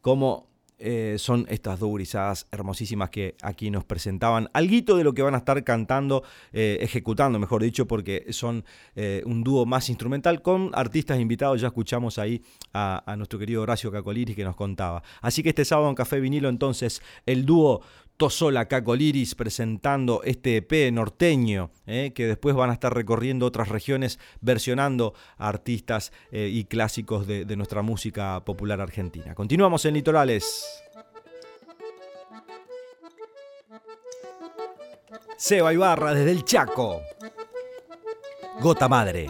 como 0.00 0.55
eh, 0.78 1.16
son 1.18 1.46
estas 1.48 1.78
dos 1.78 1.88
gurizadas 1.88 2.46
hermosísimas 2.52 3.08
que 3.10 3.34
aquí 3.40 3.70
nos 3.70 3.84
presentaban. 3.84 4.50
Alguito 4.52 4.96
de 4.96 5.04
lo 5.04 5.14
que 5.14 5.22
van 5.22 5.34
a 5.34 5.38
estar 5.38 5.64
cantando, 5.64 6.22
eh, 6.52 6.78
ejecutando, 6.80 7.38
mejor 7.38 7.62
dicho, 7.62 7.86
porque 7.86 8.26
son 8.30 8.64
eh, 8.94 9.22
un 9.24 9.42
dúo 9.42 9.64
más 9.64 9.88
instrumental 9.88 10.42
con 10.42 10.70
artistas 10.74 11.18
invitados. 11.18 11.60
Ya 11.60 11.68
escuchamos 11.68 12.18
ahí 12.18 12.42
a, 12.74 13.14
nuestro 13.16 13.38
querido 13.38 13.62
Horacio 13.62 13.90
Cacoliris 13.90 14.36
que 14.36 14.44
nos 14.44 14.56
contaba. 14.56 15.02
Así 15.22 15.42
que 15.42 15.48
este 15.48 15.64
sábado 15.64 15.88
en 15.88 15.94
Café 15.94 16.20
Vinilo, 16.20 16.50
entonces, 16.50 17.00
el 17.24 17.46
dúo 17.46 17.80
Tosola 18.16 18.66
Cacoliris 18.66 19.34
presentando 19.34 20.22
este 20.24 20.56
EP 20.56 20.92
norteño, 20.92 21.70
eh, 21.86 22.12
que 22.14 22.26
después 22.26 22.54
van 22.54 22.70
a 22.70 22.72
estar 22.72 22.94
recorriendo 22.94 23.46
otras 23.46 23.68
regiones 23.68 24.18
versionando 24.40 25.14
artistas 25.36 26.12
eh, 26.30 26.48
y 26.52 26.64
clásicos 26.64 27.26
de, 27.26 27.44
de 27.44 27.56
nuestra 27.56 27.82
música 27.82 28.44
popular 28.44 28.80
argentina. 28.80 29.34
Continuamos 29.34 29.84
en 29.84 29.94
Litorales. 29.94 30.64
Seba 35.36 35.72
Ibarra 35.72 36.14
desde 36.14 36.30
el 36.30 36.44
Chaco. 36.44 37.02
Gota 38.60 38.88
Madre. 38.88 39.28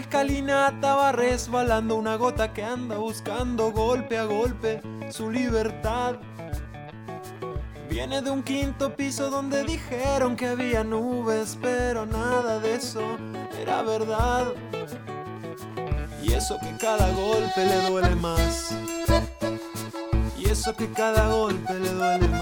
La 0.00 0.06
escalinata 0.06 0.94
va 0.94 1.12
resbalando 1.12 1.94
una 1.96 2.16
gota 2.16 2.54
que 2.54 2.64
anda 2.64 2.96
buscando 2.96 3.70
golpe 3.70 4.16
a 4.16 4.24
golpe 4.24 4.80
su 5.10 5.30
libertad. 5.30 6.16
Viene 7.90 8.22
de 8.22 8.30
un 8.30 8.42
quinto 8.42 8.96
piso 8.96 9.28
donde 9.28 9.62
dijeron 9.62 10.36
que 10.36 10.46
había 10.46 10.84
nubes, 10.84 11.58
pero 11.60 12.06
nada 12.06 12.60
de 12.60 12.76
eso 12.76 13.02
era 13.60 13.82
verdad. 13.82 14.46
Y 16.22 16.32
eso 16.32 16.56
que 16.58 16.74
cada 16.78 17.10
golpe 17.10 17.66
le 17.66 17.90
duele 17.90 18.14
más. 18.16 18.74
Y 20.38 20.48
eso 20.48 20.74
que 20.74 20.90
cada 20.92 21.28
golpe 21.28 21.74
le 21.74 21.90
duele 21.90 22.28
más. 22.28 22.39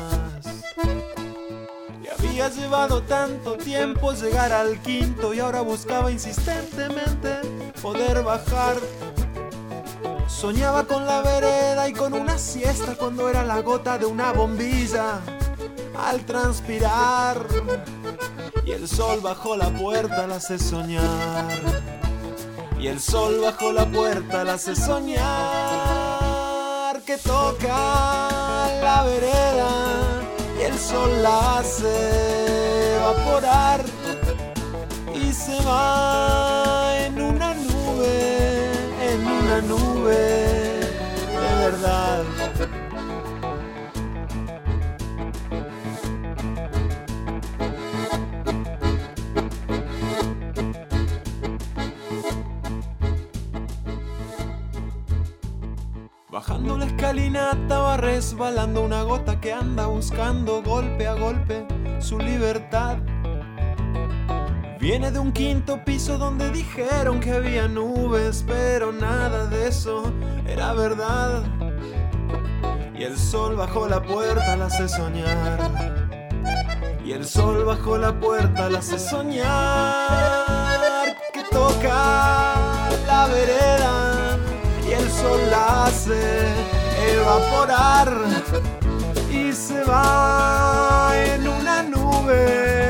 Y 2.39 2.41
había 2.41 2.57
llevado 2.57 3.03
tanto 3.03 3.57
tiempo 3.57 4.13
llegar 4.13 4.53
al 4.53 4.81
quinto 4.81 5.35
y 5.35 5.41
ahora 5.41 5.61
buscaba 5.61 6.13
insistentemente 6.13 7.41
poder 7.83 8.23
bajar. 8.23 8.77
Soñaba 10.29 10.85
con 10.85 11.05
la 11.05 11.21
vereda 11.21 11.89
y 11.89 11.93
con 11.93 12.13
una 12.13 12.39
siesta 12.39 12.95
cuando 12.95 13.29
era 13.29 13.43
la 13.43 13.61
gota 13.61 13.99
de 13.99 14.07
una 14.07 14.31
bombilla 14.31 15.19
al 15.99 16.25
transpirar. 16.27 17.45
Y 18.65 18.71
el 18.71 18.87
sol 18.87 19.19
bajo 19.21 19.57
la 19.57 19.71
puerta 19.71 20.29
la 20.29 20.37
hace 20.37 20.61
soñar. 20.61 21.49
Y 22.79 22.87
el 22.87 23.01
sol 23.01 23.41
bajo 23.43 23.73
la 23.73 23.85
puerta 23.85 24.45
la 24.45 24.53
hace 24.53 24.77
soñar. 24.77 25.27
Que 27.05 27.17
toca 27.17 28.69
la 28.81 29.03
vereda 29.03 30.08
el 30.69 30.79
sol 30.79 31.23
la 31.23 31.59
hace 31.59 32.97
evaporar. 32.97 33.85
Y 35.15 35.33
se 35.33 35.57
va 35.65 36.97
en 37.07 37.21
una 37.21 37.55
nube, 37.55 38.71
en 39.11 39.27
una 39.27 39.61
nube 39.63 40.17
de 41.43 41.51
verdad. 41.65 42.48
Escalinata 57.29 57.79
va 57.81 57.97
resbalando 57.99 58.81
una 58.81 59.03
gota 59.03 59.39
que 59.39 59.53
anda 59.53 59.85
buscando 59.85 60.63
golpe 60.63 61.07
a 61.07 61.13
golpe 61.13 61.67
su 62.01 62.19
libertad. 62.19 62.97
Viene 64.81 65.11
de 65.11 65.19
un 65.19 65.33
quinto 65.33 65.85
piso 65.85 66.17
donde 66.17 66.51
dijeron 66.51 67.21
que 67.21 67.33
había 67.33 67.69
nubes, 67.69 68.43
pero 68.47 68.93
nada 68.93 69.45
de 69.45 69.69
eso 69.69 70.11
era 70.47 70.73
verdad. 70.73 71.43
Y 72.99 73.03
el 73.03 73.19
sol 73.19 73.57
bajo 73.57 73.87
la 73.87 74.03
puerta 74.03 74.57
la 74.57 74.65
hace 74.65 74.89
soñar. 74.89 75.71
Y 77.05 77.13
el 77.13 77.27
sol 77.27 77.63
bajo 77.67 77.99
la 77.99 78.19
puerta 78.19 78.71
la 78.71 78.79
hace 78.79 78.99
soñar. 78.99 80.39
Que 81.35 81.43
toca 81.51 82.89
la 83.07 83.27
vereda 83.27 84.39
y 84.89 84.93
el 84.93 85.11
sol 85.11 85.41
la 85.51 85.85
hace 85.85 86.78
evaporar 87.07 88.13
y 89.31 89.53
se 89.53 89.83
va 89.85 91.13
en 91.15 91.49
una 91.49 91.83
nube, 91.83 92.88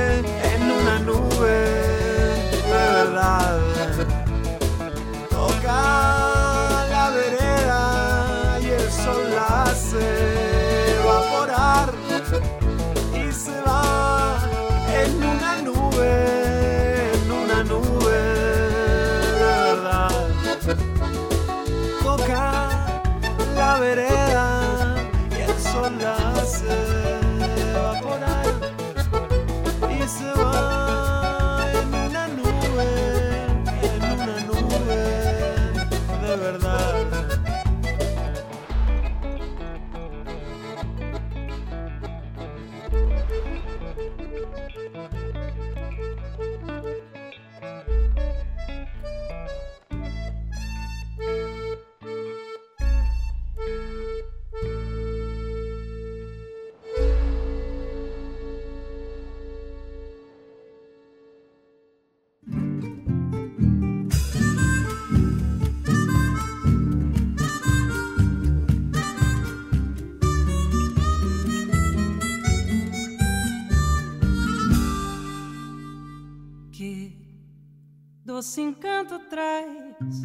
doce 78.38 78.60
encanto 78.60 79.18
traz 79.28 80.22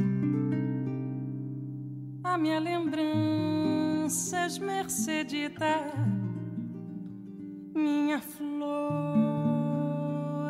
a 2.23 2.37
minha 2.37 2.59
lembrança 2.59 4.45
esmercedita, 4.45 5.81
minha 7.73 8.21
flor 8.21 8.53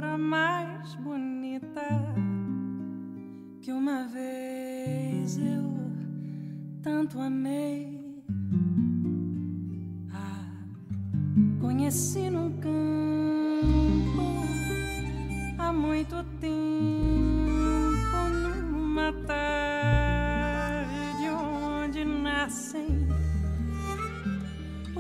a 0.04 0.18
mais 0.18 0.94
bonita 0.96 1.88
que 3.62 3.72
uma 3.72 4.10
vez 4.10 5.38
eu 5.38 5.74
tanto 6.82 7.18
amei. 7.18 8.22
Ah, 10.12 10.52
conheci 11.62 12.30
num 12.30 12.58
campo 12.58 12.74
há 15.58 15.72
muito 15.72 16.22
tempo 16.42 16.63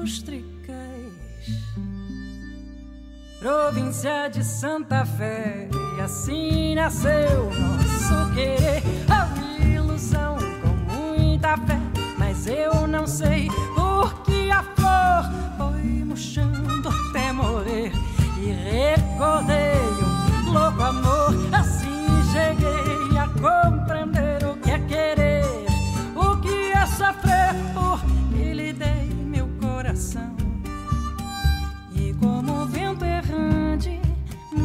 os 0.03 0.21
tricais. 0.21 1.13
Província 3.39 4.27
de 4.29 4.43
Santa 4.43 5.05
Fé, 5.05 5.69
e 5.97 6.01
assim 6.01 6.75
nasceu 6.75 7.49
nosso 7.51 8.33
querer. 8.33 8.83
A 9.09 9.65
ilusão 9.65 10.37
com 10.61 10.93
muita 10.93 11.57
fé, 11.57 11.79
mas 12.17 12.47
eu 12.47 12.85
não 12.87 13.07
sei 13.07 13.47
por 13.75 14.23
que 14.23 14.51
a 14.51 14.63
flor 14.63 15.31
foi 15.57 16.03
murchando 16.03 16.89
até 16.89 17.31
morrer. 17.31 17.91
E 18.41 18.51
recordei 18.51 19.79
um 20.01 20.12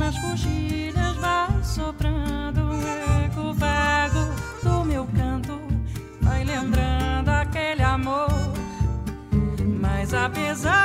nas 0.08 0.18
coxilhas 0.20 1.16
vai 1.16 1.62
soprando 1.62 2.62
um 2.62 2.80
eco 3.26 3.52
vago 3.52 4.24
do 4.62 4.82
meu 4.82 5.06
canto, 5.14 5.60
vai 6.22 6.44
lembrando 6.44 7.28
aquele 7.28 7.82
amor. 7.82 8.30
Mas 9.78 10.14
apesar 10.14 10.77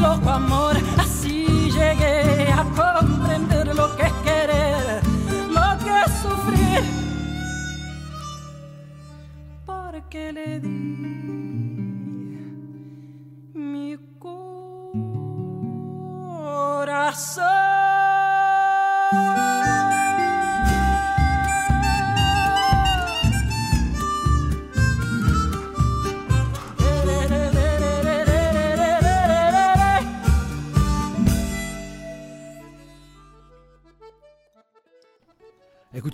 Louco 0.00 0.30
amor, 0.30 0.76
assim 0.96 1.68
cheguei 1.72 2.46
a 2.52 2.64
compreender 2.64 3.74
lo 3.74 3.96
que 3.96 4.02
es 4.02 4.12
querer, 4.24 5.02
lo 5.50 5.76
que 5.82 5.90
es 6.04 6.12
sufrir. 6.22 6.82
Porque 9.66 10.32
le 10.32 10.60
di 10.60 10.68
mi 13.54 13.98
corazón. 16.70 17.57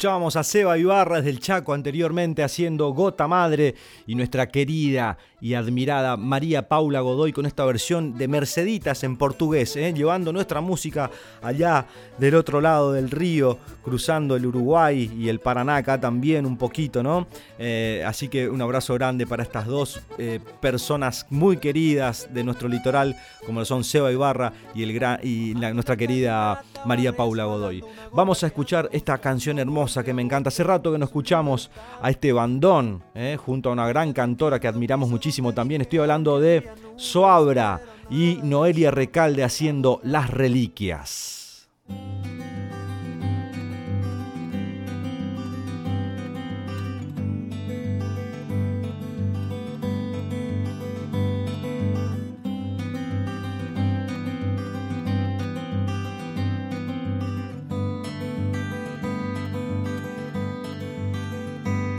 Escuchábamos 0.04 0.36
a 0.36 0.44
Seba 0.44 0.76
Ibarra 0.76 1.16
desde 1.16 1.30
el 1.30 1.40
Chaco 1.40 1.72
anteriormente 1.72 2.42
haciendo 2.42 2.90
Gota 2.90 3.26
Madre 3.26 3.74
y 4.06 4.14
nuestra 4.14 4.50
querida 4.50 5.16
y 5.44 5.52
admirada 5.52 6.16
María 6.16 6.68
Paula 6.68 7.02
Godoy 7.02 7.34
con 7.34 7.44
esta 7.44 7.66
versión 7.66 8.16
de 8.16 8.28
Merceditas 8.28 9.04
en 9.04 9.18
portugués, 9.18 9.76
¿eh? 9.76 9.92
llevando 9.92 10.32
nuestra 10.32 10.62
música 10.62 11.10
allá 11.42 11.84
del 12.16 12.36
otro 12.36 12.62
lado 12.62 12.94
del 12.94 13.10
río, 13.10 13.58
cruzando 13.82 14.36
el 14.36 14.46
Uruguay 14.46 15.12
y 15.14 15.28
el 15.28 15.40
Paraná 15.40 15.76
acá 15.76 16.00
también 16.00 16.46
un 16.46 16.56
poquito, 16.56 17.02
¿no? 17.02 17.26
Eh, 17.58 18.02
así 18.06 18.28
que 18.28 18.48
un 18.48 18.62
abrazo 18.62 18.94
grande 18.94 19.26
para 19.26 19.42
estas 19.42 19.66
dos 19.66 20.00
eh, 20.16 20.40
personas 20.62 21.26
muy 21.28 21.58
queridas 21.58 22.26
de 22.32 22.42
nuestro 22.42 22.66
litoral, 22.66 23.14
como 23.44 23.60
lo 23.60 23.66
son 23.66 23.84
Seba 23.84 24.10
Ibarra 24.10 24.54
y, 24.74 24.82
el 24.82 25.74
nuestra 25.74 25.94
querida 25.94 26.62
María 26.86 27.14
Paula 27.14 27.44
Godoy. 27.44 27.84
Vamos 28.14 28.42
a 28.44 28.46
escuchar 28.46 28.88
esta 28.92 29.18
canción 29.18 29.58
hermosa 29.58 30.02
que 30.02 30.14
me 30.14 30.22
encanta. 30.22 30.48
Hace 30.48 30.64
rato 30.64 30.90
que 30.90 30.96
no 30.96 31.04
escuchamos 31.04 31.70
a 32.00 32.08
este 32.08 32.32
bandón, 32.32 33.02
junto 33.44 33.68
a 33.68 33.72
una 33.72 33.86
gran 33.88 34.14
cantora 34.14 34.58
que 34.58 34.68
admiramos 34.68 35.10
muchísimo 35.10 35.33
también. 35.52 35.80
Estoy 35.80 35.98
hablando 35.98 36.38
de 36.38 36.70
Soabra 36.96 37.80
y 38.08 38.38
Noelia 38.42 38.90
Recalde 38.90 39.42
haciendo 39.42 40.00
Las 40.04 40.30
Reliquias. 40.30 41.68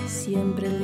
Siempre 0.08 0.75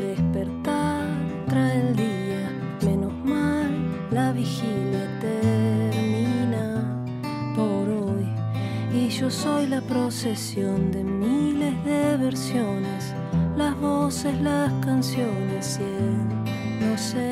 yo 9.21 9.29
soy 9.29 9.67
la 9.67 9.81
procesión 9.81 10.89
de 10.89 11.03
miles 11.03 11.75
de 11.85 12.17
versiones, 12.17 13.13
las 13.55 13.79
voces, 13.79 14.33
las 14.41 14.73
canciones 14.83 15.79
y 15.79 15.83
el 15.83 16.89
no 16.89 16.97
sé, 16.97 17.31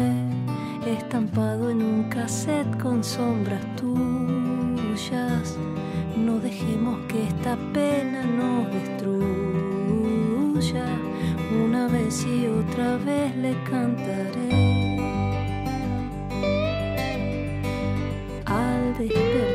estampado 0.86 1.72
en 1.72 1.82
un 1.82 2.04
cassette 2.04 2.80
con 2.80 3.04
sombras 3.04 3.66
tuyas. 3.76 5.58
No 6.16 6.38
dejemos 6.38 7.00
que 7.08 7.24
esta 7.24 7.58
pena 7.74 8.24
nos 8.24 8.72
destruya. 8.72 9.66
Una 11.66 11.88
vez 11.88 12.24
y 12.24 12.46
otra 12.46 12.98
vez 12.98 13.36
le 13.36 13.56
cantaré 13.64 15.00
al 18.46 18.96
despertar. 19.00 19.49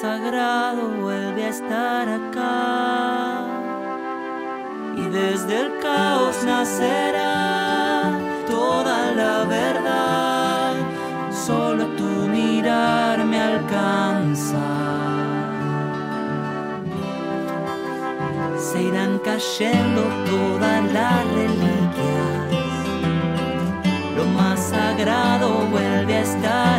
Sagrado 0.00 0.88
vuelve 1.00 1.44
a 1.44 1.48
estar 1.48 2.08
acá. 2.08 3.46
Y 4.96 5.02
desde 5.08 5.60
el 5.62 5.78
caos 5.80 6.36
nacerá 6.44 8.10
toda 8.46 9.12
la 9.12 9.44
verdad. 9.44 10.74
Solo 11.30 11.86
tu 11.98 12.10
mirar 12.28 13.24
me 13.24 13.40
alcanza. 13.40 14.66
Se 18.58 18.82
irán 18.82 19.18
cayendo 19.24 20.02
todas 20.26 20.92
las 20.92 21.24
reliquias. 21.38 22.46
Lo 24.16 24.24
más 24.26 24.60
sagrado 24.60 25.48
vuelve 25.70 26.16
a 26.16 26.20
estar 26.20 26.75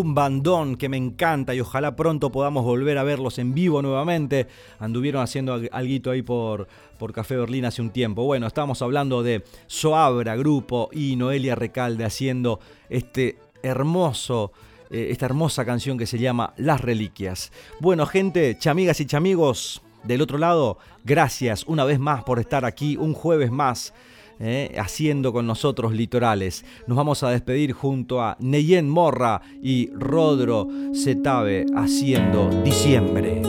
un 0.00 0.14
bandón 0.14 0.76
que 0.76 0.88
me 0.88 0.96
encanta 0.96 1.54
y 1.54 1.60
ojalá 1.60 1.94
pronto 1.96 2.32
podamos 2.32 2.64
volver 2.64 2.98
a 2.98 3.02
verlos 3.02 3.38
en 3.38 3.54
vivo 3.54 3.82
nuevamente. 3.82 4.48
Anduvieron 4.78 5.22
haciendo 5.22 5.54
algo 5.54 6.10
ahí 6.10 6.22
por, 6.22 6.68
por 6.98 7.12
Café 7.12 7.36
Berlín 7.36 7.64
hace 7.64 7.82
un 7.82 7.90
tiempo. 7.90 8.24
Bueno, 8.24 8.46
estamos 8.46 8.82
hablando 8.82 9.22
de 9.22 9.44
Soabra 9.66 10.36
Grupo 10.36 10.88
y 10.92 11.16
Noelia 11.16 11.54
Recalde 11.54 12.04
haciendo 12.04 12.60
este 12.88 13.38
hermoso 13.62 14.52
eh, 14.90 15.08
esta 15.10 15.26
hermosa 15.26 15.64
canción 15.64 15.96
que 15.96 16.06
se 16.06 16.18
llama 16.18 16.52
Las 16.56 16.80
Reliquias. 16.80 17.52
Bueno, 17.78 18.06
gente, 18.06 18.58
chamigas 18.58 19.00
y 19.00 19.06
chamigos 19.06 19.82
del 20.02 20.20
otro 20.20 20.36
lado, 20.36 20.78
gracias 21.04 21.64
una 21.66 21.84
vez 21.84 22.00
más 22.00 22.24
por 22.24 22.40
estar 22.40 22.64
aquí 22.64 22.96
un 22.96 23.14
jueves 23.14 23.52
más 23.52 23.94
¿eh? 24.40 24.74
haciendo 24.78 25.32
con 25.32 25.46
nosotros 25.46 25.92
litorales. 25.92 26.64
Nos 26.86 26.96
vamos 26.96 27.22
a 27.22 27.30
despedir 27.30 27.72
junto 27.72 28.22
a 28.22 28.36
Neyen 28.40 28.88
Morra 28.88 29.42
y 29.62 29.90
Rodro 29.92 30.66
Cetave 30.94 31.66
haciendo 31.76 32.48
diciembre. 32.64 33.42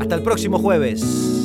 Hasta 0.00 0.14
el 0.14 0.22
próximo 0.22 0.58
jueves. 0.58 1.43